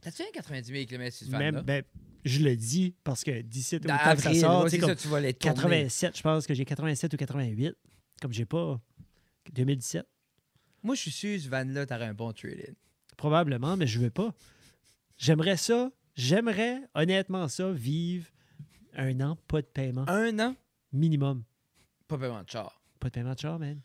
[0.03, 1.85] T'as-tu un 90 000 km sur Même, ben,
[2.25, 4.89] je le dis parce que d'ici au temps que ça sort, tu sais, c'est comme
[4.91, 5.55] ça, tu vas les tourner.
[5.55, 7.75] 87, je pense que j'ai 87 ou 88.
[8.21, 8.81] Comme j'ai pas
[9.55, 10.07] 2017.
[10.83, 12.73] Moi, je suis sûr, ce van-là, t'aurais un bon trade-in.
[13.17, 14.35] Probablement, mais je veux pas.
[15.17, 15.91] J'aimerais ça.
[16.17, 18.27] J'aimerais honnêtement ça, vivre
[18.95, 20.05] un an, pas de paiement.
[20.09, 20.55] Un an,
[20.93, 21.43] Minimum.
[22.07, 22.81] pas paiement de char.
[23.01, 23.81] Pas de paiement de char, man.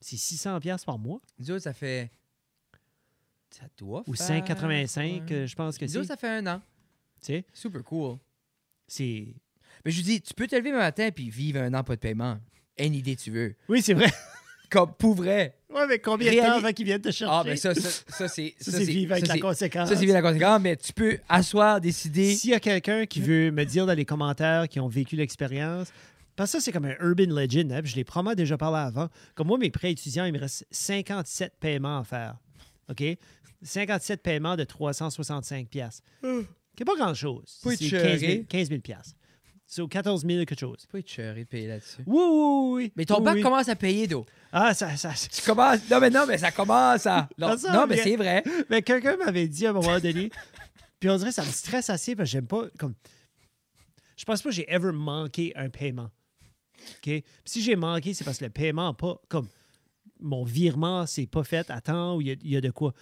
[0.00, 1.20] C'est 600$ piastres par mois.
[1.38, 2.10] Nous autres, ça fait.
[3.50, 5.32] Ça doit Ou faire- 5,85$, ouais.
[5.32, 5.98] euh, je pense que Nous c'est.
[5.98, 6.60] autres, ça fait un an.
[7.20, 8.18] Tu sais, Super cool.
[8.86, 9.34] c'est.
[9.84, 12.00] Mais je dis, tu peux te lever un matin puis vivre un an pas de
[12.00, 12.38] paiement.
[12.78, 13.54] Une idée tu veux.
[13.68, 14.10] Oui, c'est vrai.
[14.70, 15.54] Comme pour vrai.
[15.72, 17.32] Ouais, mais combien de temps avant qu'ils viennent te chercher?
[17.36, 18.54] Ah, mais ça, ça, ça c'est.
[18.60, 19.88] Ça, c'est vivre avec ça, la c'est- conséquence.
[19.88, 22.34] Ça, c'est vivre la conséquence, mais tu peux asseoir, décider.
[22.34, 25.88] S'il y a quelqu'un qui veut me dire dans les commentaires qui ont vécu l'expérience,
[26.34, 28.78] parce que ça, c'est comme un urban legend, hein, puis je l'ai probablement déjà parlé
[28.78, 29.08] avant.
[29.34, 32.36] Comme moi, mes prêts étudiants, il me reste 57 paiements à faire.
[32.90, 33.02] OK?
[33.62, 36.00] 57 paiements de 365 pièces.
[36.78, 37.58] C'est pas grand-chose.
[37.64, 38.86] Pas C'est être 15 000, chéré.
[39.66, 39.88] 15 000 piastres.
[39.88, 40.78] C'est 14 000 quelque chose.
[40.80, 42.02] Tu peux être cheré de payer là-dessus.
[42.06, 42.92] Oui, oui, oui.
[42.96, 43.42] Mais ton oui, bac oui.
[43.42, 44.24] commence à payer, d'eau.
[44.52, 45.88] Ah, ça, ça, Tu commences.
[45.90, 47.28] Non, mais non, mais ça commence à.
[47.38, 48.42] Non, Ça non, mais c'est vrai.
[48.70, 50.30] Mais quelqu'un m'avait dit à un moment donné,
[51.00, 52.94] puis on dirait que ça me stresse assez parce que j'aime pas comme.
[54.16, 56.10] Je pense pas que j'ai ever manqué un paiement.
[56.78, 57.02] OK?
[57.02, 59.48] Puis si j'ai manqué, c'est parce que le paiement pas comme
[60.20, 62.70] mon virement c'est pas fait à temps ou il y a, il y a de
[62.70, 62.94] quoi.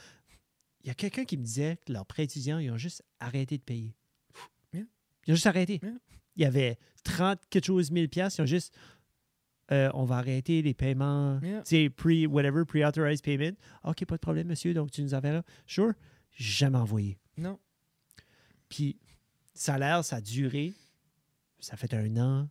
[0.83, 3.57] Il y a quelqu'un qui me disait que leurs prêts étudiants, ils ont juste arrêté
[3.57, 3.95] de payer.
[5.27, 5.81] Ils ont juste arrêté.
[6.37, 8.75] Il y avait 30 quelque chose mille piastres, ils ont juste
[9.73, 13.57] euh, on va arrêter les paiements, tu sais, pre, whatever, pre-authorized payment.
[13.85, 15.43] OK, pas de problème, monsieur, donc tu nous avais là.
[15.67, 15.95] Sure.
[16.33, 17.17] Jamais envoyé.
[17.39, 17.59] Non.
[18.69, 18.99] Puis,
[19.55, 20.75] salaire, ça a duré.
[21.61, 22.49] Ça fait un an,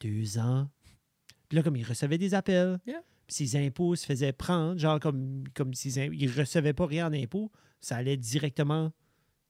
[0.00, 0.68] deux ans.
[1.48, 3.02] Puis là, comme il recevait des appels, Yeah.
[3.28, 7.12] puis ses impôts se faisaient prendre, genre comme, comme s'il ne recevait pas rien en
[7.12, 8.92] impôts, ça allait directement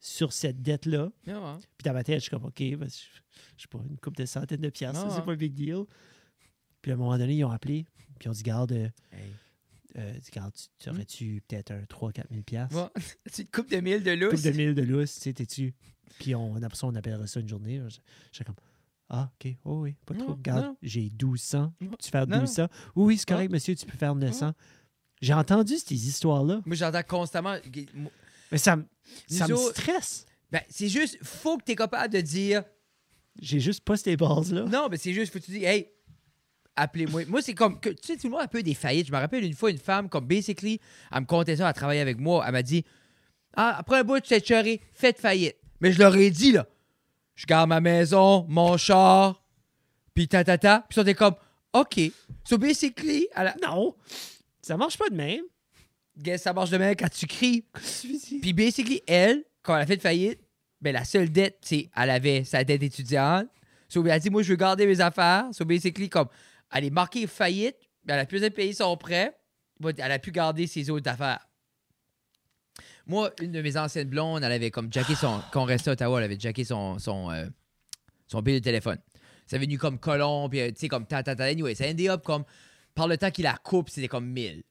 [0.00, 1.10] sur cette dette-là.
[1.28, 1.58] Hein.
[1.76, 2.96] Puis dans ma tête, je suis comme, OK, ben, je
[3.56, 5.84] je sais pas, une couple de centaines de piastres, ça, c'est pas un big deal.
[6.82, 7.84] Puis à un moment donné, ils ont appelé,
[8.18, 9.32] puis ils ont dit, garde, euh, Hey.
[9.98, 12.90] euh, garde, tu, tu aurais-tu peut-être un 3-4 000 piastres?
[13.52, 14.30] Coupes de mille de lousse.
[14.34, 15.74] coupe de mille de lousse, tu sais, t'es-tu?
[16.18, 17.80] Puis on, après ça, on appellera ça une journée.
[17.88, 17.98] Je-
[18.32, 18.56] J'étais comme,
[19.10, 20.32] ah, OK, oh oui, pas trop.
[20.34, 21.72] Regarde, j'ai 1200.
[21.80, 22.36] Non, Tu fais non.
[22.38, 22.68] 1200.
[22.96, 24.52] Oui, oui, c'est correct, monsieur, tu peux faire 900.
[25.20, 27.56] J'ai entendu ces histoires-là, Moi, j'entends constamment.
[28.52, 28.84] Mais ça, me-
[29.28, 30.26] ça Nous me autres- stresse.
[30.50, 32.64] Ben, c'est juste, faut que tu es capable de dire.
[33.40, 34.64] J'ai juste pas ces bases-là.
[34.64, 35.88] Non, mais c'est juste, faut que tu dis, hey,
[36.76, 37.24] appelez-moi.
[37.26, 39.06] Moi, c'est comme, que, tu sais, tout le monde a un peu des faillites.
[39.06, 40.80] Je me rappelle une fois, une femme, comme, basically,
[41.12, 42.42] elle me comptait ça, elle travaillait avec moi.
[42.46, 42.84] Elle m'a dit,
[43.56, 45.56] ah, après un bout, tu t'es choré, faites faillite.
[45.80, 46.66] Mais je leur ai dit, là,
[47.36, 49.42] je garde ma maison, mon char,
[50.14, 50.84] puis ta, ta, ta.
[50.88, 51.34] Puis ils sont comme,
[51.72, 52.00] OK.
[52.44, 53.94] So, basically, elle a- Non,
[54.60, 55.44] ça marche pas de même.
[56.22, 57.64] Guess, ça marche demain quand tu cries.
[58.40, 60.40] Puis basically, elle, quand elle a fait faillite,
[60.80, 63.46] ben la seule dette, c'est elle avait sa dette étudiante.
[63.88, 65.46] So, elle a dit, moi, je veux garder mes affaires.
[65.52, 66.28] So, basically, comme
[66.72, 69.36] elle est marquée faillite, ben, elle a plus de payer son prêt,
[69.82, 71.46] elle a pu garder ses autres affaires.
[73.06, 75.40] Moi, une de mes anciennes blondes, elle avait comme jacké son.
[75.52, 77.46] Quand on restait à Ottawa, elle avait jacké son, son, euh,
[78.28, 78.98] son bill de téléphone.
[79.46, 81.44] Ça venu comme colon, puis euh, tu sais, comme ta ta ta.
[81.44, 82.44] Anyway, ça ended up comme.
[82.94, 84.62] Par le temps qu'il la coupe, c'était comme 1000.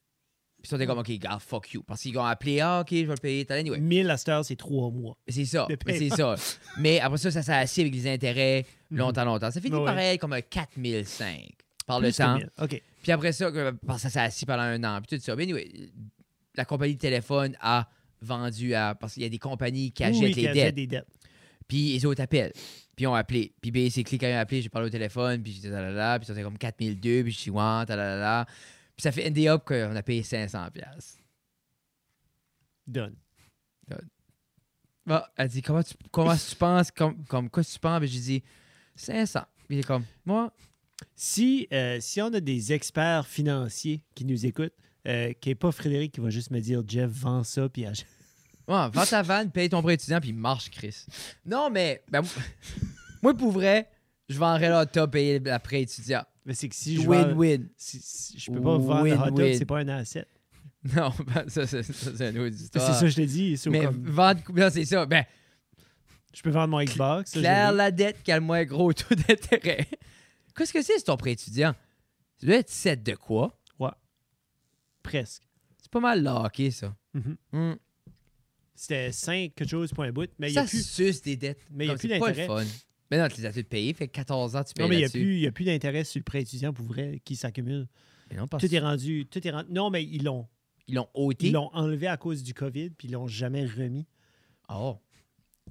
[0.61, 1.83] Puis ils étaient comme, OK, gars, fuck you.
[1.83, 3.45] Parce qu'ils ont appelé, ah, OK, je vais le payer.
[3.49, 3.79] Anyway.
[3.79, 5.15] 1000 à cette heure, c'est trois mois.
[5.27, 5.67] C'est ça.
[5.87, 6.35] C'est ça.
[6.77, 9.51] Mais après ça, ça s'est assis avec les intérêts longtemps, longtemps.
[9.51, 9.85] Ça finit Ouais.
[9.85, 11.51] pareil comme un 4005
[11.87, 12.35] par le Plus temps.
[12.35, 12.49] 1000.
[12.61, 12.81] OK.
[13.01, 14.99] Puis après ça, que- parce que ça s'est assis pendant un an.
[15.01, 15.35] Puis tout ça.
[15.35, 15.69] Mais anyway,
[16.55, 17.87] la compagnie de téléphone a
[18.21, 18.95] vendu à.
[18.95, 20.75] Parce qu'il y a des compagnies qui achètent oui, les qui dettes.
[20.75, 21.07] des dettes.
[21.67, 22.51] Puis les autres appellent.
[22.95, 23.53] Puis ils ont appelé.
[23.61, 25.41] Puis basically, quand ils ont appelé, j'ai parlé au téléphone.
[25.41, 27.23] Puis j'étais là, Puis c'était comme 4002.
[27.23, 28.45] Puis je suis ouais, talalala.
[28.99, 30.71] Puis ça fait end up qu'on a payé 500$.
[30.71, 31.19] piastres.
[32.85, 33.15] Done.
[35.05, 37.99] Bon, elle dit comment tu, comment tu penses comme, comme quoi tu penses?
[37.99, 38.43] Puis j'ai dit
[38.97, 39.39] 500.
[39.69, 40.53] Puis il est comme moi?
[41.15, 44.73] Si, euh, si on a des experts financiers qui nous écoutent,
[45.07, 48.05] euh, qui n'est pas Frédéric qui va juste me dire Jeff, vends ça, puis ach-
[48.67, 51.05] Ouais, vends ta vanne, paye ton prêt étudiant, puis marche, Chris.
[51.45, 52.21] Non, mais ben,
[53.23, 53.89] moi- pour vrai,
[54.27, 56.25] je vendrais là top payer l'après étudiant.
[56.45, 59.65] Mais c'est que si je si- si je peux pas vendre le hot dog, c'est
[59.65, 60.25] pas un asset.
[60.95, 62.93] Non, ben, ça, ça, ça, c'est une autre C'est histoire.
[62.95, 63.57] ça que je te dis.
[63.57, 64.39] c'est Mais comme- vendre.
[64.53, 65.05] Non, c'est ça.
[65.05, 65.25] Ben,
[66.33, 67.31] je peux vendre mon Xbox.
[67.31, 67.77] ça, Claire l'ai.
[67.77, 69.85] la dette, calme-moi un gros taux d'intérêt.
[70.55, 71.75] Qu'est-ce que c'est, c'est ton prêt étudiant?
[72.37, 73.53] Ça doit être 7 de quoi?
[75.03, 75.43] Presque.
[75.81, 76.95] C'est pas mal locké, ça.
[77.13, 77.35] Mhm.
[77.51, 77.73] Hmm.
[78.75, 80.29] C'était 5 quelque chose pour un bout.
[80.39, 80.85] Mais y ça a plus.
[80.87, 81.59] suce des dettes.
[81.71, 82.47] Mais il y a plus c'est pas le d'intérêt.
[83.11, 83.93] Mais non, tu les as toutes payées.
[83.93, 86.23] Fait que 14 ans, tu payes Non, mais il n'y a plus, d'intérêt sur le
[86.23, 87.87] prêt étudiant pour vrai qui s'accumule.
[88.59, 89.25] Tout est rendu.
[89.25, 89.71] Tout est rendu.
[89.71, 90.47] Non, mais ils l'ont.
[90.87, 91.47] Ils l'ont ôté.
[91.47, 94.07] Ils l'ont enlevé à cause du COVID, puis ils l'ont jamais remis.
[94.69, 94.97] Oh.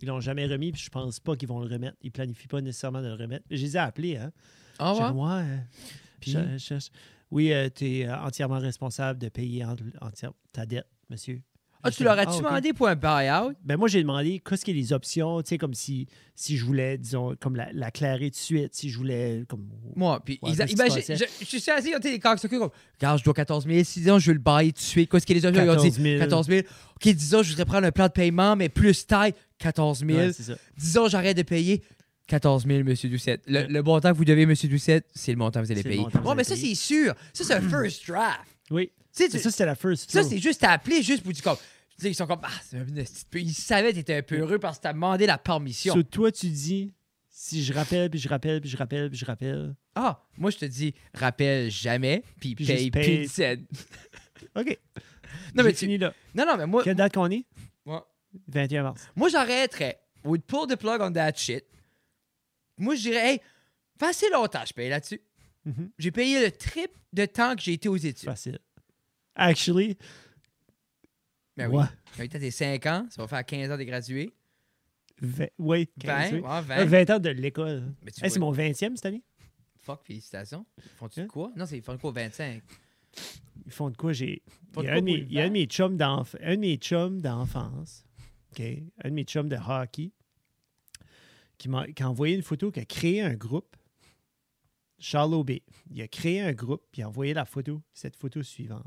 [0.01, 1.97] Ils l'ont jamais remis, puis je pense pas qu'ils vont le remettre.
[2.03, 3.45] Ils planifient pas nécessairement de le remettre.
[3.51, 4.32] Je les ai appelés, hein.
[4.78, 5.30] Ah J'ai ouais?
[5.30, 5.59] euh,
[6.20, 6.30] Puis?
[6.32, 6.89] je- je-
[7.32, 11.43] oui, tu es entièrement responsable de payer en- entière- ta dette, monsieur.
[11.89, 13.57] Ah, tu leur as-tu ah, demandé pour un buy-out?
[13.64, 16.57] Ben moi, j'ai demandé qu'est-ce qu'il y a les options, tu sais, comme si, si
[16.57, 19.66] je voulais, disons, comme la, la clairer tout de suite, si je voulais, comme...
[19.97, 22.70] Moi, puis Ouais, imagine, je, je suis assis, on les coqs, comme,
[23.01, 25.11] regarde, je dois 14 000, sinon je veux le bailler tout de suite.
[25.11, 25.64] Qu'est-ce qu'il y a les options?
[25.64, 26.18] Ils ont dit 14 000.
[26.18, 26.61] 14 000.
[26.97, 30.18] OK, disons, je voudrais prendre un plan de paiement, mais plus taille, 14 000.
[30.18, 30.55] Ouais, c'est ça.
[30.76, 31.82] disons, j'arrête de payer.
[32.28, 33.43] 14 000, monsieur Doucette.
[33.47, 33.66] Le, Ouais.
[33.68, 35.95] le montant que vous devez, monsieur Doucette, c'est le montant que vous allez C'est le
[36.05, 36.07] payer.
[36.24, 37.14] Ouais, mais ça, c'est sûr.
[37.32, 38.41] Ça, c'est un first draft.
[38.70, 38.91] Oui.
[39.16, 41.57] Tu sais, ça, c'était la first ça, c'est juste à appeler, juste pour dire comme.
[42.03, 42.40] Ils sont comme.
[42.42, 43.40] Ah, c'est un petit peu.
[43.40, 45.94] Ils savaient que t'étais un peu heureux parce que t'as demandé la permission.
[45.94, 46.92] So, toi, tu dis,
[47.28, 49.74] si je rappelle, puis je rappelle, puis je rappelle, puis je rappelle...
[49.94, 53.28] Ah, moi, je te dis, rappelle jamais, puis Puis paye paye.
[53.28, 53.66] scène.
[54.57, 54.78] OK.
[55.55, 56.12] Non, mais tu- fini là.
[56.34, 57.44] Non, non, mais moi, Quelle date qu'on est?
[57.84, 57.99] Ouais.
[58.46, 59.09] 21 mars.
[59.16, 59.99] moi j'arrêterais.
[60.24, 61.64] Would pull the plug on that shit.
[62.76, 63.40] Moi, je dirais, hey,
[64.01, 65.20] assez longtemps, je paye là-dessus.
[65.64, 65.90] Mhm.
[65.99, 68.28] J'ai payé le trip de temps que j'ai été aux études.
[68.28, 68.59] Facile.
[69.34, 69.96] Actually,
[71.59, 71.77] Ben oui.
[72.19, 72.29] ouais.
[72.29, 74.33] Quand tes 5 ans, ça va faire 15 ans de gradué.
[75.59, 76.39] Oui, 20, 15, oui.
[76.41, 76.85] ouais, Ah, 20.
[76.85, 77.93] 20 ans de l'école.
[78.05, 79.23] Mais tu Hey, c'est mon 20e cette année.
[79.79, 80.65] Fuck, félicitations.
[80.79, 81.27] Ils font-tu Hein?
[81.27, 81.51] quoi?
[81.57, 82.63] Non, c'est ils font quoi, 25?
[83.67, 84.13] Ils font de quoi?
[84.13, 84.43] J'ai...
[84.73, 85.45] Font Il de y a quoi un de mes, pour le il y a un
[85.45, 85.53] de vent?
[85.55, 88.05] mes chums d'enf- un de mes chums d'enfance,
[88.53, 88.61] OK?
[89.05, 90.13] un de mes chums de hockey,
[91.57, 93.77] qui m'a qui a envoyé une photo, qui a créé un groupe.
[95.01, 95.63] Charles Aubé.
[95.91, 98.87] Il a créé un groupe, puis il a envoyé la photo, cette photo suivante.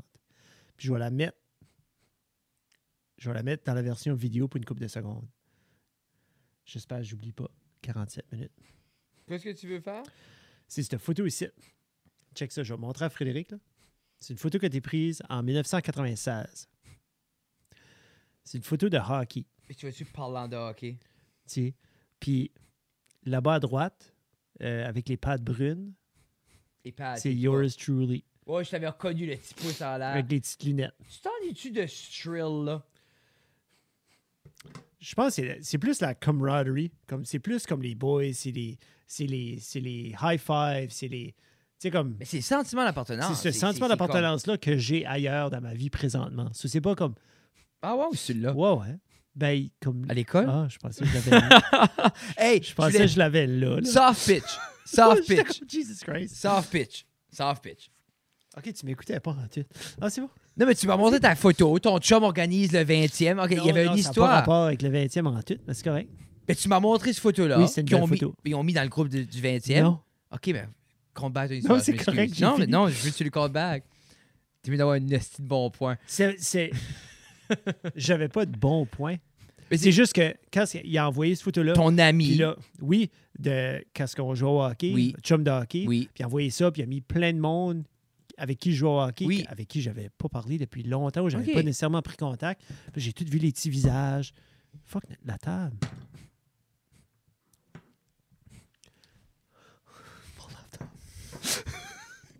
[0.76, 1.36] Puis je vais la mettre.
[3.22, 5.24] Je vais la mettre dans la version vidéo pour une couple de secondes.
[6.64, 7.48] J'espère que j'oublie pas.
[7.82, 8.50] 47 minutes.
[9.28, 10.02] Qu'est-ce que tu veux faire?
[10.66, 11.46] C'est cette photo ici.
[12.34, 13.52] Check ça, je vais montrer à Frédéric.
[13.52, 13.58] là.
[14.18, 16.68] C'est une photo qui a été prise en 1996.
[18.42, 19.44] C'est une photo de hockey.
[19.68, 20.98] Et tu veux-tu parler de hockey?
[22.18, 22.50] Puis
[23.22, 24.16] là-bas à droite,
[24.62, 25.94] euh, avec les pattes brunes,
[27.18, 30.08] c'est yours truly, Ouais, je t'avais reconnu le petit pouce en l'air.
[30.08, 30.96] avec les petites lunettes.
[31.08, 32.84] Tu t'ennuies-tu de ce thrill-là?
[35.02, 36.92] Je pense que c'est- plus la camaraderie.
[37.08, 41.08] Comme, c'est plus comme les boys, c'est les, c'est les, c'est les high five, c'est
[41.08, 41.34] les.
[41.90, 42.14] Comme.
[42.20, 43.40] Mais c'est le sentiment d'appartenance.
[43.42, 46.48] c'est ce sentiment comme- d'appartenance-là que j'ai ailleurs dans ma vie présentement.
[46.52, 47.14] Ça, c'est pas comme.
[47.82, 48.52] Ah ouais, ou celui-là?
[48.52, 48.98] Wow, hein?
[49.34, 50.06] Ben, comme.
[50.08, 50.46] À l'école?
[50.48, 52.12] Ah, je pensais que je l'avais là.
[52.38, 53.80] Hey, Je pensais que je l'avais là.
[53.80, 53.84] là.
[53.84, 54.58] Soft pitch.
[54.86, 55.60] Soft pitch.
[55.68, 56.36] Jesus Christ.
[56.36, 57.04] Soft pitch.
[57.32, 57.90] Soft pitch.
[58.56, 59.64] Ok, tu m'écoutais pas en tout.
[60.00, 60.30] Ah, c'est bon.
[60.58, 61.78] Non, mais tu m'as montré ta photo.
[61.78, 63.42] Ton chum organise le 20e.
[63.42, 64.30] OK, il y avait non, une ça a pas histoire.
[64.30, 66.10] rapport avec le 20e en tout, mais c'est correct.
[66.48, 67.58] Mais tu m'as montré cette photo-là.
[67.58, 68.34] Oui, c'est une qu'ils belle ont mis- photo.
[68.44, 69.82] Ils ont mis dans le groupe de- du 20e.
[69.82, 70.00] Non.
[70.32, 70.68] OK, ben,
[71.30, 71.80] back ton histoire.
[71.80, 72.04] c'est je m'excuse.
[72.14, 72.72] correct, j'ai Non, mais fini.
[72.72, 73.84] non, je veux que tu le compte back.
[74.62, 75.96] T'es mieux d'avoir un esti de bon point.
[76.06, 76.36] C'est.
[76.38, 76.70] c'est-
[77.96, 79.16] J'avais pas de bons points.
[79.70, 82.34] Mais C'est juste que quand c'est- il a envoyé cette photo-là, Ton ami.
[82.34, 85.14] là, oui, de quand qu'on joue au hockey, Oui.
[85.22, 86.08] chum de hockey, Oui.
[86.12, 87.84] puis il a envoyé ça, puis il a mis plein de monde
[88.36, 89.44] avec qui je joue au hockey, Oui.
[89.48, 91.54] avec qui j'avais pas parlé depuis longtemps, j'avais Ok.
[91.54, 92.62] pas nécessairement pris contact.
[92.96, 94.32] J'ai tout vu les petits visages.
[94.86, 95.76] Fuck la table.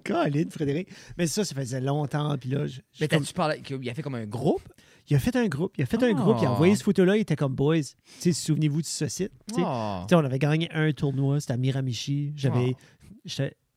[0.05, 0.89] Colin, Frédéric.
[1.17, 2.37] Mais ça, ça faisait longtemps.
[2.39, 4.63] Puis là, je- Mais comme- t'as-tu parlé qu'il a fait comme un groupe?
[5.09, 5.73] il a fait un groupe.
[5.79, 6.37] Il a fait un groupe.
[6.41, 6.53] Il a Ah.
[6.53, 7.17] envoyé cette photo-là.
[7.17, 7.81] Il était comme boys.
[8.21, 9.33] Tu souvenez-vous de ce site.
[9.55, 10.05] Tu Oh.
[10.09, 11.41] tu on avait gagné un tournoi.
[11.41, 12.33] C'était à Miramichi.
[12.37, 12.75] J'avais.
[12.75, 12.79] Oh.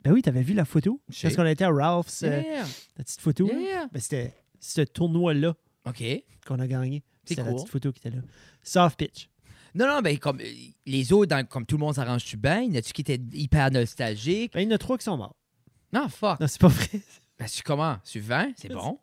[0.05, 1.01] Ben oui, t'avais vu la photo?
[1.21, 2.63] Parce qu'on était à Ralph's, euh, Yeah.
[2.97, 3.47] la petite photo.
[3.51, 3.87] Yeah.
[3.91, 6.03] Ben, c'était ce tournoi-là OK.
[6.45, 7.03] qu'on a gagné.
[7.23, 7.55] C'est C'était la cool.
[7.57, 8.21] petite photo qui était là.
[8.61, 9.29] Soft pitch.
[9.73, 10.53] Non, non, ben, comme euh,
[10.85, 13.19] les autres, dans- comme tout le monde s'arrange-tu bien, il y en a-tu qui étaient
[13.33, 14.53] hyper nostalgiques?
[14.53, 15.35] Ben, il y en a trois qui sont morts.
[15.91, 16.39] Non, fuck.
[16.39, 16.87] Non, c'est pas vrai.
[17.37, 17.97] Ben, sur comment?
[18.05, 18.53] Sur 20?
[18.55, 18.97] C'est C'est- bon?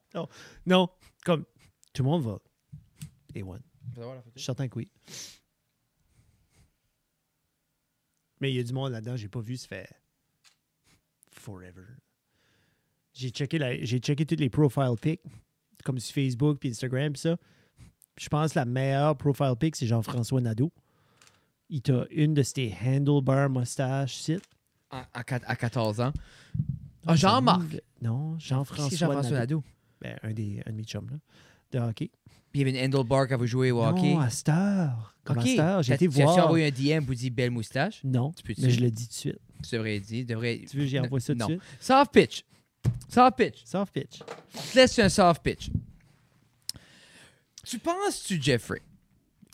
[0.65, 0.89] Non,
[1.25, 1.45] comme
[1.93, 2.39] tout le monde va.
[3.35, 3.61] Et one.
[3.97, 4.03] Je
[4.41, 4.89] suis certain que oui.
[8.41, 9.89] Mais il y a du monde là-dedans, j'ai pas vu, ça fait
[11.43, 11.85] forever.
[13.13, 15.21] J'ai checké, la- j'ai checké toutes les profile pics,
[15.85, 17.37] comme sur Facebook puis Instagram, pis ça.
[18.19, 20.71] Je pense que la meilleure profile pic, c'est Jean-François Nadeau.
[21.69, 24.43] Il t'a une de ses handlebar moustaches, sit.
[24.91, 26.13] à, à quat- à 14 ans.
[27.07, 27.81] Ah, Jean-Marc.
[28.01, 29.57] Non, Jean-François Jean-François Nadeau.
[29.59, 29.65] Nadeau.
[30.01, 31.17] Ben, un, des, un de mes chums, là,
[31.73, 32.11] de hockey.
[32.53, 34.13] Puis il y avait une Handlebar quand vous jouez au hockey.
[34.15, 35.15] Non, à Star.
[35.25, 35.47] Comme Ok.
[35.47, 36.47] à Star, j'ai été tu as-tu voir.
[36.47, 36.71] envoyé un
[37.01, 38.01] DM pour dire belle moustache?
[38.05, 39.39] Non, Tu peux mais je le dis tout de suite.
[39.69, 40.27] Tu devrais dire.
[40.27, 40.59] Devrais...
[40.69, 41.61] Tu veux que j'y envoie ça tout de suite?
[41.81, 42.45] Soft pitch.
[43.09, 43.65] Soft pitch.
[43.65, 44.19] Soft pitch.
[44.55, 45.71] Je te laisse un soft pitch.
[47.65, 48.83] Tu penses-tu, Jeffrey,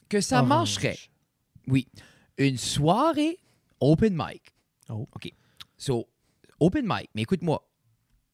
[0.09, 0.49] que ça Orange.
[0.49, 0.99] marcherait?
[1.67, 1.87] Oui.
[2.39, 3.39] Une soirée
[3.81, 4.43] open mic.
[4.89, 5.07] Oh.
[5.15, 5.31] OK.
[5.77, 6.09] So,
[6.59, 7.63] open mic, mais écoute-moi.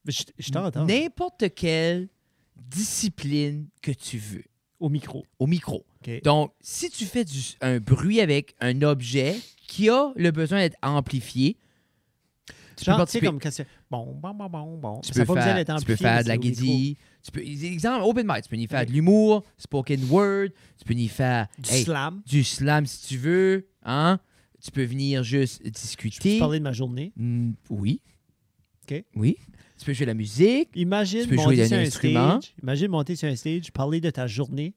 [0.07, 0.85] Je, je t'entends.
[0.85, 2.09] N'importe quelle
[2.57, 4.45] discipline que tu veux
[4.81, 5.25] Au micro.
[5.39, 5.85] au micro.
[6.23, 9.37] Donc, si tu fais du- un bruit avec un objet
[9.67, 11.57] qui a le besoin d'être amplifié,
[12.77, 13.27] tu peux Genre, tu sais, participer.
[13.27, 13.67] comme quand c'est.
[13.91, 15.01] Bon, bon, bon, bon, bon.
[15.01, 16.97] Tu peux, faire, tu peux faire de la guédille.
[17.23, 20.49] Tu peux, exemple, open mic, tu peux y faire de l'humour, spoken word,
[20.79, 22.21] tu peux y faire Du hey, slam.
[22.27, 24.19] du slam si tu veux, hein?
[24.61, 26.39] Tu peux venir juste Je peux discuter.
[26.39, 27.13] parler de ma journée.
[27.71, 28.01] Oui.
[28.91, 29.05] OK.
[29.15, 29.37] Oui.
[29.79, 30.69] Tu peux jouer de la musique.
[30.75, 32.41] Imagine Tu peux monter jouer sur un instrument.
[32.41, 32.55] stage.
[32.63, 34.75] Imagine monter sur un stage, parler de ta journée,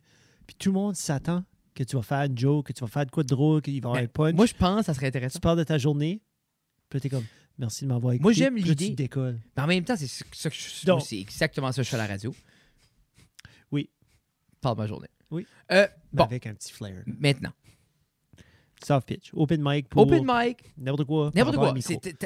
[0.47, 1.43] puis tout le monde s'attend
[1.75, 3.73] que tu vas faire une joke, que tu vas faire de quoi de drôle, qu'il
[3.73, 4.33] va y avoir Ben, un punch.
[4.35, 5.37] Moi, je pense que ça serait intéressant.
[5.37, 6.21] tu parles de ta journée,
[6.89, 7.25] puis t'es comme,
[7.59, 8.23] merci de m'avoir écouté.
[8.23, 8.87] Moi, j'aime l'idée.
[8.89, 9.39] tu décolles.
[9.55, 11.99] Mais en même temps, c'est ça que je- c'est exactement ça que je fais à
[11.99, 12.33] la radio.
[13.71, 13.89] Oui.
[14.61, 15.07] Parle de ma journée.
[15.29, 15.45] Oui.
[15.71, 17.03] Euh, bon, Avec un petit flair.
[17.05, 17.51] maintenant.
[18.85, 19.31] Soft pitch.
[19.33, 21.31] Open mic pour Open mic, n'importe quoi.
[21.33, 21.73] n'importe quoi.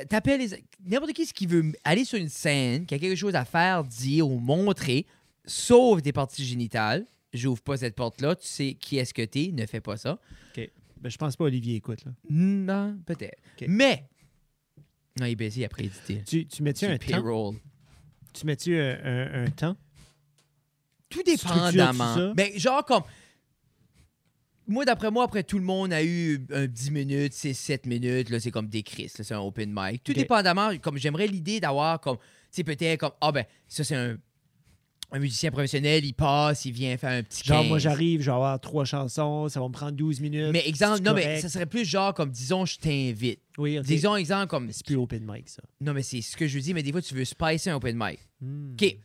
[0.09, 3.45] T'appelles les- n'importe qui qui veut aller sur une scène, qui a quelque chose à
[3.45, 5.05] faire, dire ou montrer,
[5.45, 7.05] sauf des parties génitales.
[7.33, 8.35] J'ouvre pas cette porte-là.
[8.35, 9.51] Tu sais qui est-ce que t'es.
[9.53, 10.19] Ne fais pas ça.
[10.55, 12.05] Ben, je pense pas Olivier écoute.
[12.05, 12.11] Là.
[12.29, 13.39] Non, peut-être.
[13.59, 13.65] Ok.
[13.67, 14.07] Mais.
[15.19, 16.21] Non, il est baissé après édité.
[16.27, 17.05] Tu, tu mets-tu un le temps?
[17.07, 17.55] payroll.
[18.33, 19.75] Tu mets-tu un, un- un temps?
[21.09, 22.15] Tout dépendamment.
[22.15, 22.33] ça?
[22.35, 23.03] Ben, genre comme.
[24.67, 28.29] Moi, d'après moi, après tout le monde a eu un 10 minutes, c'est 7 minutes,
[28.29, 30.03] là, c'est comme des crises, là, c'est un open mic.
[30.03, 33.95] Tout dépendamment, comme j'aimerais l'idée d'avoir comme, tu sais, peut-être comme, ah ben, ça c'est
[33.95, 34.17] un,
[35.11, 37.67] un musicien professionnel, il passe, il vient faire un petit Genre, 15.
[37.67, 40.51] moi, j'arrive, je vais avoir trois chansons, ça va me prendre 12 minutes.
[40.53, 43.41] Mais exemple, non, mais ça serait plus genre comme, disons, je t'invite.
[43.57, 43.85] Oui, ok.
[43.85, 45.61] Disons, exemple, comme, c'est plus open mic, ça.
[45.81, 47.75] non, mais c'est ce que je veux dire, mais des fois, tu veux spicer un
[47.75, 48.19] open mic.
[48.39, 48.73] Hmm.
[48.73, 48.97] OK.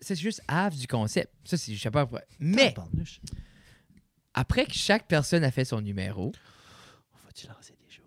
[0.00, 1.32] C'est juste half du concept.
[1.44, 2.24] Ça, c'est, je sais pas après.
[2.38, 2.72] Mais.
[4.34, 6.32] Après que chaque personne a fait son numéro,
[7.12, 8.04] On va-tu lancer des choses?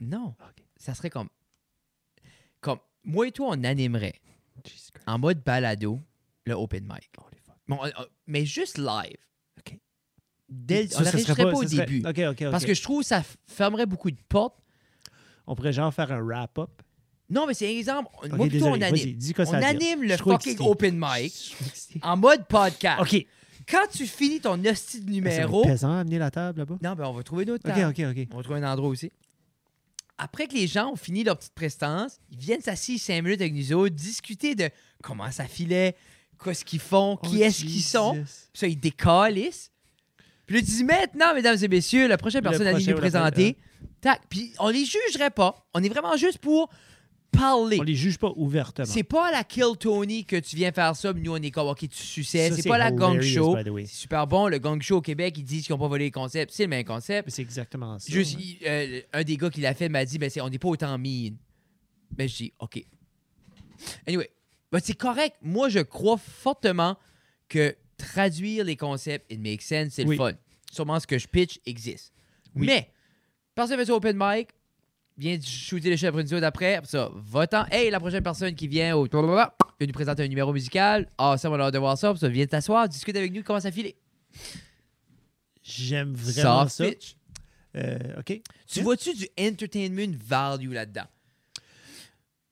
[0.00, 0.34] non.
[0.76, 1.28] Ça serait comme.
[2.60, 4.20] Comme moi et toi, on animerait
[5.06, 6.00] en mode balado
[6.46, 7.10] le open mic.
[7.18, 7.54] Holy fuck.
[7.68, 9.16] Bon, euh, euh, mais juste live.
[9.58, 9.78] OK.
[10.48, 12.02] Dès, Ça, on n'enregistrerait pas, au ça serait- début.
[12.50, 14.58] Parce que je trouve que ça fermerait beaucoup de portes.
[15.46, 16.82] On pourrait genre faire un wrap-up.
[17.30, 18.10] Non, mais c'est un exemple.
[18.30, 19.18] Moi, plutôt, on anime.
[19.38, 21.56] On anime le fucking open mic
[22.02, 23.00] en mode podcast.
[23.00, 23.26] OK.
[23.68, 25.64] Quand tu finis ton hostie de être numéro.
[25.64, 26.78] pesant à amener la table là-bas?
[26.82, 27.76] Non, ben on va trouver d'autres OK.
[27.76, 28.28] OK, OK.
[28.32, 29.10] On va trouver un endroit aussi.
[30.16, 33.52] Après que les gens ont fini leur petite prestance, ils viennent s'asseoir cinq minutes avec
[33.52, 34.70] nous autres, discuter de
[35.02, 35.96] comment ça filait,
[36.42, 38.12] qu'est-ce qu'ils font, qui Oh, est-ce qu'ils sont.
[38.12, 39.72] Puis ça, ils décalissent.
[40.46, 43.56] Puis là, tu dis maintenant, mesdames et messieurs, la prochaine personne à nous présenter.
[44.00, 44.22] Tac.
[44.28, 45.66] Puis on les jugerait pas.
[45.74, 46.68] On est vraiment juste pour
[47.36, 47.78] parler.
[47.80, 48.86] On les juge pas ouvertement.
[48.86, 51.50] C'est pas à la Kill Tony que tu viens faire ça, puis nous on est
[51.50, 52.50] comme, ok, tu suçais.
[52.50, 53.56] Ça, C'est pas la Gang Show.
[53.62, 54.48] C'est super bon.
[54.48, 56.52] Le Gang Show au Québec, ils disent qu'ils n'ont pas volé les concepts.
[56.52, 57.26] C'est le même concept.
[57.28, 58.12] Mais C'est exactement ça.
[58.12, 58.42] Juste, ouais.
[58.42, 60.68] il- euh, un des gars qui l'a fait m'a dit, ben, c'est- on n'est pas
[60.68, 61.36] autant mean.
[62.10, 62.84] Ben, je dis, OK.
[64.06, 64.30] Anyway,
[64.70, 65.36] ben, c'est correct.
[65.42, 66.96] Moi, je crois fortement
[67.48, 70.16] que traduire les concepts, it makes sense, c'est Oui.
[70.16, 70.32] le fun.
[70.72, 72.12] Sûrement ce que je pitch existe.
[72.56, 72.66] Oui.
[72.66, 72.90] Mais,
[73.54, 74.48] personne fait ça open mic,
[75.16, 77.64] vient shooter les chefs après nous autres après, après ça, votant.
[77.70, 79.50] Hey, la prochaine personne qui vient au vient
[79.86, 81.08] nous présenter un numéro musical.
[81.18, 82.12] Ah, ça, on a hâte de voir ça.
[82.22, 83.92] Viens t'asseoir, discute avec nous, comment ça file.
[85.62, 86.88] J'aime vraiment Soft ça.
[86.90, 87.16] pitch.
[87.76, 88.26] Euh, OK.
[88.26, 88.42] Tu
[88.76, 88.84] Yeah.
[88.84, 91.06] vois-tu du entertainment value là-dedans?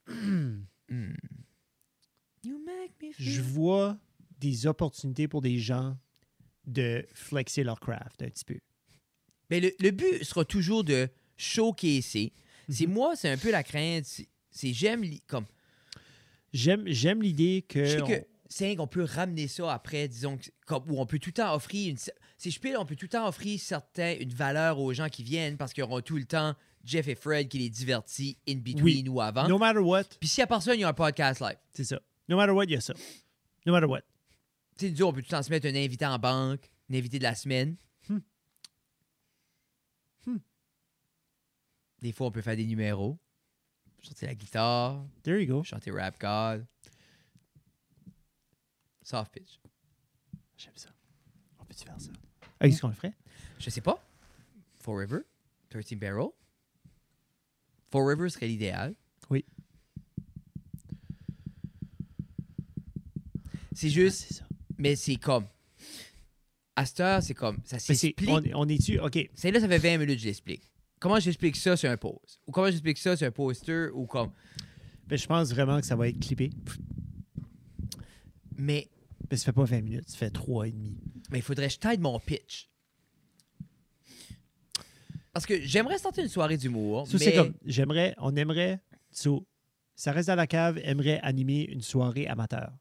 [0.09, 0.63] Hmm.
[2.45, 3.97] You make me feel- Je vois
[4.41, 5.97] des opportunités pour des gens
[6.67, 8.57] de flexer leur craft un petit peu.
[9.51, 12.33] Mais le, le but sera toujours de showcaser.
[12.73, 14.05] C'est moi, c'est un peu la crainte.
[14.05, 15.47] c'est- j'aime comme.
[16.53, 17.85] J'aime, j'aime l'idée que.
[17.85, 21.19] Je sais on- que c'est qu'on peut ramener ça après, disons, comme, où on peut
[21.19, 21.97] tout le temps offrir une.
[22.37, 25.23] Si je peux, on peut tout le temps offrir certains, une valeur aux gens qui
[25.23, 26.55] viennent parce qu'ils auront tout le temps
[26.85, 29.09] Jeff et Fred qui les divertit in between Oui.
[29.09, 29.49] ou avant.
[29.49, 31.57] No matter what, Puis s'il y a personne, il y a un podcast live.
[31.73, 32.01] c'est ça.
[32.29, 32.93] No matter what, il y a ça.
[33.65, 34.01] No matter what.
[34.79, 37.19] Tu sais, on peut tout le temps se mettre un invité en banque, un invité
[37.19, 37.77] de la semaine.
[38.09, 38.19] Hmm.
[40.27, 40.39] Hmm.
[42.03, 43.19] Des fois, on peut faire des numéros.
[44.03, 45.63] Chanter la guitare, There you go.
[45.63, 46.67] chanter Rap God.
[49.03, 49.61] Soft pitch.
[50.57, 50.91] J'aime ça.
[51.61, 52.11] On peut-tu faire ça?
[52.61, 53.15] Ah, Est-ce qu'on le ferait?
[53.59, 54.05] Je sais pas.
[54.81, 55.21] Forever.
[55.71, 56.29] 13 Barrel.
[57.93, 58.95] Four Rivers serait l'idéal.
[59.31, 59.45] Oui.
[63.75, 64.45] C'est Ah, juste, ça.
[64.79, 65.47] mais c'est comme.
[66.77, 67.59] À cette heure, c'est comme.
[67.65, 68.29] Ça c'est- s'explique.
[68.31, 68.99] on, on est-tu.
[68.99, 69.31] OK.
[69.35, 70.69] C'est là, ça fait 20 minutes que je l'explique.
[71.03, 72.39] Comment j'explique ça sur un post?
[72.47, 73.89] Ou comment j'explique ça sur un poster?
[73.93, 74.31] Ou comme?
[75.09, 76.51] Ben, je pense vraiment que ça va être clippé.
[78.57, 78.89] Mais
[79.29, 80.97] Ben, ça fait pas 20 minutes, ça fait 3 et demi.
[81.33, 82.71] Mais il faudrait que je t'aide mon pitch.
[85.33, 87.09] Parce que j'aimerais sortir une soirée d'humour.
[87.09, 87.25] Ça, mais...
[87.25, 87.55] c'est comme.
[87.65, 88.15] J'aimerais.
[88.19, 88.81] On aimerait.
[89.11, 89.45] so,
[89.97, 92.73] ça reste dans la cave, aimerait animer une soirée amateur.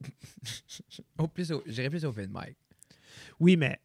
[1.18, 2.56] Oh, plus au- J'irais plus open mic.
[3.38, 3.78] Oui, mais.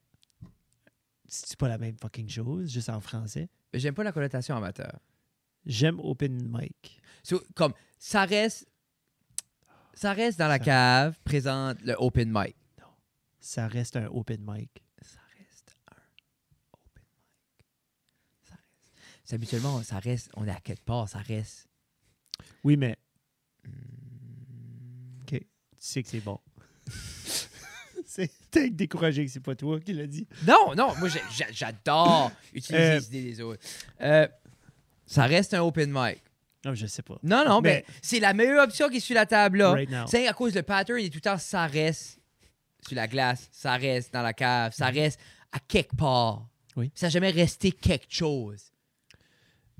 [1.27, 3.49] C'est pas la même fucking chose, juste en français.
[3.71, 4.99] Mais j'aime pas la connotation amateur.
[5.65, 7.01] J'aime open mic.
[7.23, 8.67] So, comme, ça reste.
[9.93, 12.55] Ça reste dans la Ça- cave, présente le open mic.
[13.39, 14.83] Ça reste un open mic.
[15.01, 15.95] Ça reste un
[16.73, 17.67] open mic.
[18.45, 18.57] Ça reste.
[19.23, 20.29] C'est habituellement, ça reste.
[20.35, 21.67] On est à quelque part, ça reste.
[22.63, 22.97] Oui, mais
[23.65, 23.69] Hmm.
[25.21, 25.29] OK.
[25.39, 25.45] Tu
[25.77, 26.39] sais que c'est bon.
[28.53, 30.27] T'es découragé que c'est pas toi qui l'as dit.
[30.47, 31.09] Non, non, moi
[31.51, 33.61] j'adore utiliser Euh, les idées des autres.
[34.01, 34.27] Euh,
[35.05, 36.21] ça reste un open mic.
[36.65, 37.17] Non, je sais pas.
[37.23, 39.71] Non, non, mais, Mais- c'est la meilleure option qui est sur la table là.
[39.71, 39.89] Right.
[40.07, 42.19] C'est à cause le pattern est tout le temps ça reste
[42.87, 45.19] sur la glace, ça reste dans la cave, ça reste
[45.51, 46.47] à quelque part.
[46.75, 46.91] Oui.
[46.95, 48.71] Ça n'a jamais resté quelque chose.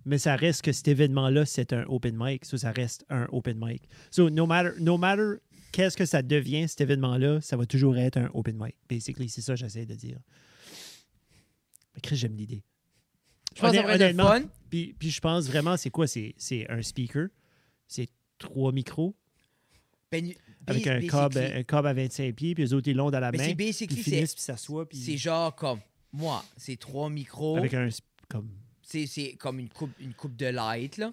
[0.06, 2.44] Mais ça reste que cet événement-là, c'est un open mic.
[2.46, 3.84] So, ça reste un open mic.
[4.12, 5.40] So, no matter, no matter
[5.74, 8.76] qu'est-ce que ça devient, cet événement-là, ça va toujours être un open mic.
[8.90, 10.18] Basically, c'est ça que j'essaie de dire.
[11.96, 12.64] Mais Chris, j'aime l'idée.
[13.56, 14.44] Je pense Honnêt- honnêtement, fun.
[14.70, 16.08] Puis, puis je pense vraiment, c'est quoi?
[16.08, 17.28] C'est, c'est un speaker,
[17.88, 18.08] c'est
[18.40, 19.16] trois micros
[20.12, 20.34] Ben,
[20.66, 23.32] avec un cob, un cob à 25 pieds, puis eux autres, ils l'ont dans la
[23.32, 23.44] Mais main.
[23.46, 25.80] c'est Puis ils c'est finissent, puis s'assoient, c'est genre comme
[26.12, 27.58] moi, c'est trois micros.
[27.58, 27.90] avec un...
[28.30, 28.50] Comme...
[28.82, 31.12] C'est c'est comme une coupe, une coupe de light là.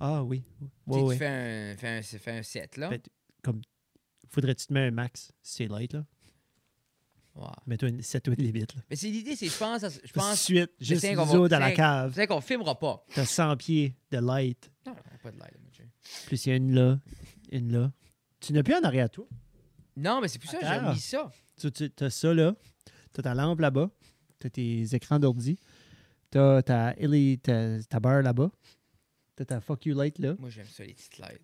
[0.00, 0.42] Ah oui.
[0.60, 0.66] Tu
[0.98, 1.14] Ouais.
[1.14, 2.90] Tu fais un, fais un, fais un set là.
[2.90, 3.02] Fait-
[3.44, 3.60] Comme...
[4.28, 6.04] Faudrait que tu te mets un max, si c'est light, là?
[7.36, 7.46] Ouais.
[7.66, 8.00] Mets-toi une...
[8.38, 8.82] Limite, là.
[8.88, 12.12] Mais c'est l'idée, c'est je pense, à- je pense, suite, juste nous dans la cave.
[12.14, 13.04] c'est qu'on filmera pas.
[13.14, 14.70] T'as 100 pieds de light.
[14.86, 15.54] Non, pas de light.
[16.26, 17.00] Plus il y a une là,
[17.50, 17.92] une là.
[18.40, 19.26] Tu n'as plus en arrière, toi?
[19.96, 21.30] Non, mais c'est pour ça j'ai mis ça.
[21.58, 22.54] Tu, tu as ça là.
[23.12, 23.90] T'as ta lampe là-bas.
[24.38, 25.58] T'as tes écrans d'ordi.
[26.30, 28.50] T'as ta, LE ta, ta barre là-bas.
[29.36, 30.34] T'as ta fuck you light là.
[30.38, 31.40] Moi, j'aime ça, les petites lights.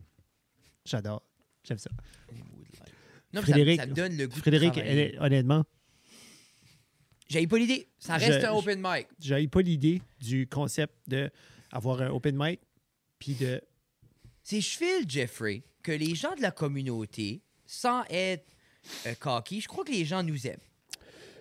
[0.85, 1.23] J'adore.
[1.65, 1.91] J'aime ça.
[3.33, 5.65] Non, ça, Frédéric- ça me donne le goût Frédéric, de elle honnêtement,
[7.29, 7.89] J'ai pas l'idée.
[7.99, 9.07] Ça Je- reste un open mic.
[9.21, 11.31] j'avais pas l'idée du concept de
[11.71, 12.61] avoir un open mic
[13.21, 13.61] puis de
[14.43, 18.47] C'est je file, Jeffrey, que les gens de la communauté, sans être
[19.07, 20.59] euh, cocky, je crois que les gens nous aiment.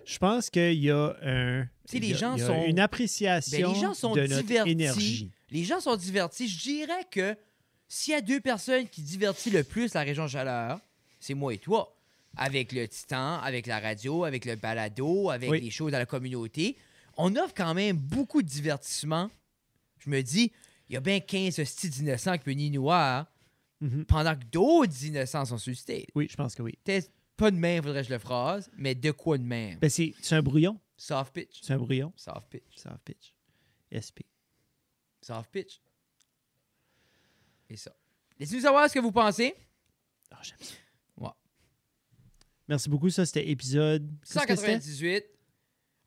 [0.05, 1.67] Je pense qu'il y a un.
[1.93, 4.67] Les a- gens il y a sont- une appréciation Ben, les gens sont de notre
[4.67, 5.31] énergie.
[5.49, 6.47] Les gens sont divertis.
[6.47, 7.35] Je dirais que
[7.89, 10.79] s'il y a deux personnes qui divertissent le plus la région Chaleur,
[11.19, 11.95] c'est moi et toi.
[12.37, 15.59] Avec le Titan, avec la radio, avec le balado, avec Oui.
[15.61, 16.77] les choses dans la communauté.
[17.17, 19.29] On offre quand même beaucoup de divertissement.
[19.97, 20.51] Je me dis,
[20.87, 23.25] il y a bien 15 hosties d'innocents qui peuvent ni noir
[24.07, 26.05] pendant que d'autres innocents sont stage.
[26.15, 26.77] Oui, je pense que oui.
[27.35, 29.79] Pas de même, faudrait que je le phrase, mais de quoi de même?
[29.79, 30.77] Ben, c'est c'est un brouillon.
[30.97, 31.59] Soft pitch.
[31.61, 32.11] C'est un brouillon.
[32.15, 32.75] Soft pitch.
[32.75, 33.33] Soft pitch.
[33.95, 34.19] SP.
[35.21, 35.79] Soft pitch.
[37.69, 37.91] Et ça.
[38.39, 39.53] Laissez-nous savoir ce que vous pensez.
[40.31, 40.73] Ah, j'aime ça.
[41.17, 41.29] Ouais.
[42.67, 43.09] Merci beaucoup.
[43.09, 44.09] Ça, c'était épisode.
[44.21, 44.79] qu'est-ce que c'était?
[44.79, 45.25] 198.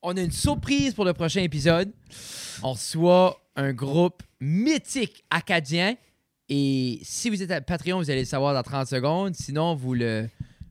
[0.02, 1.92] On a une surprise pour le prochain épisode.
[2.62, 5.96] On reçoit un groupe mythique acadien.
[6.48, 9.34] Et si vous êtes à Patreon, vous allez le savoir dans 30 secondes.
[9.36, 10.28] Sinon, vous le,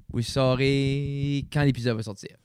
[0.10, 2.36] vous le saurez quand l'épisode va sortir.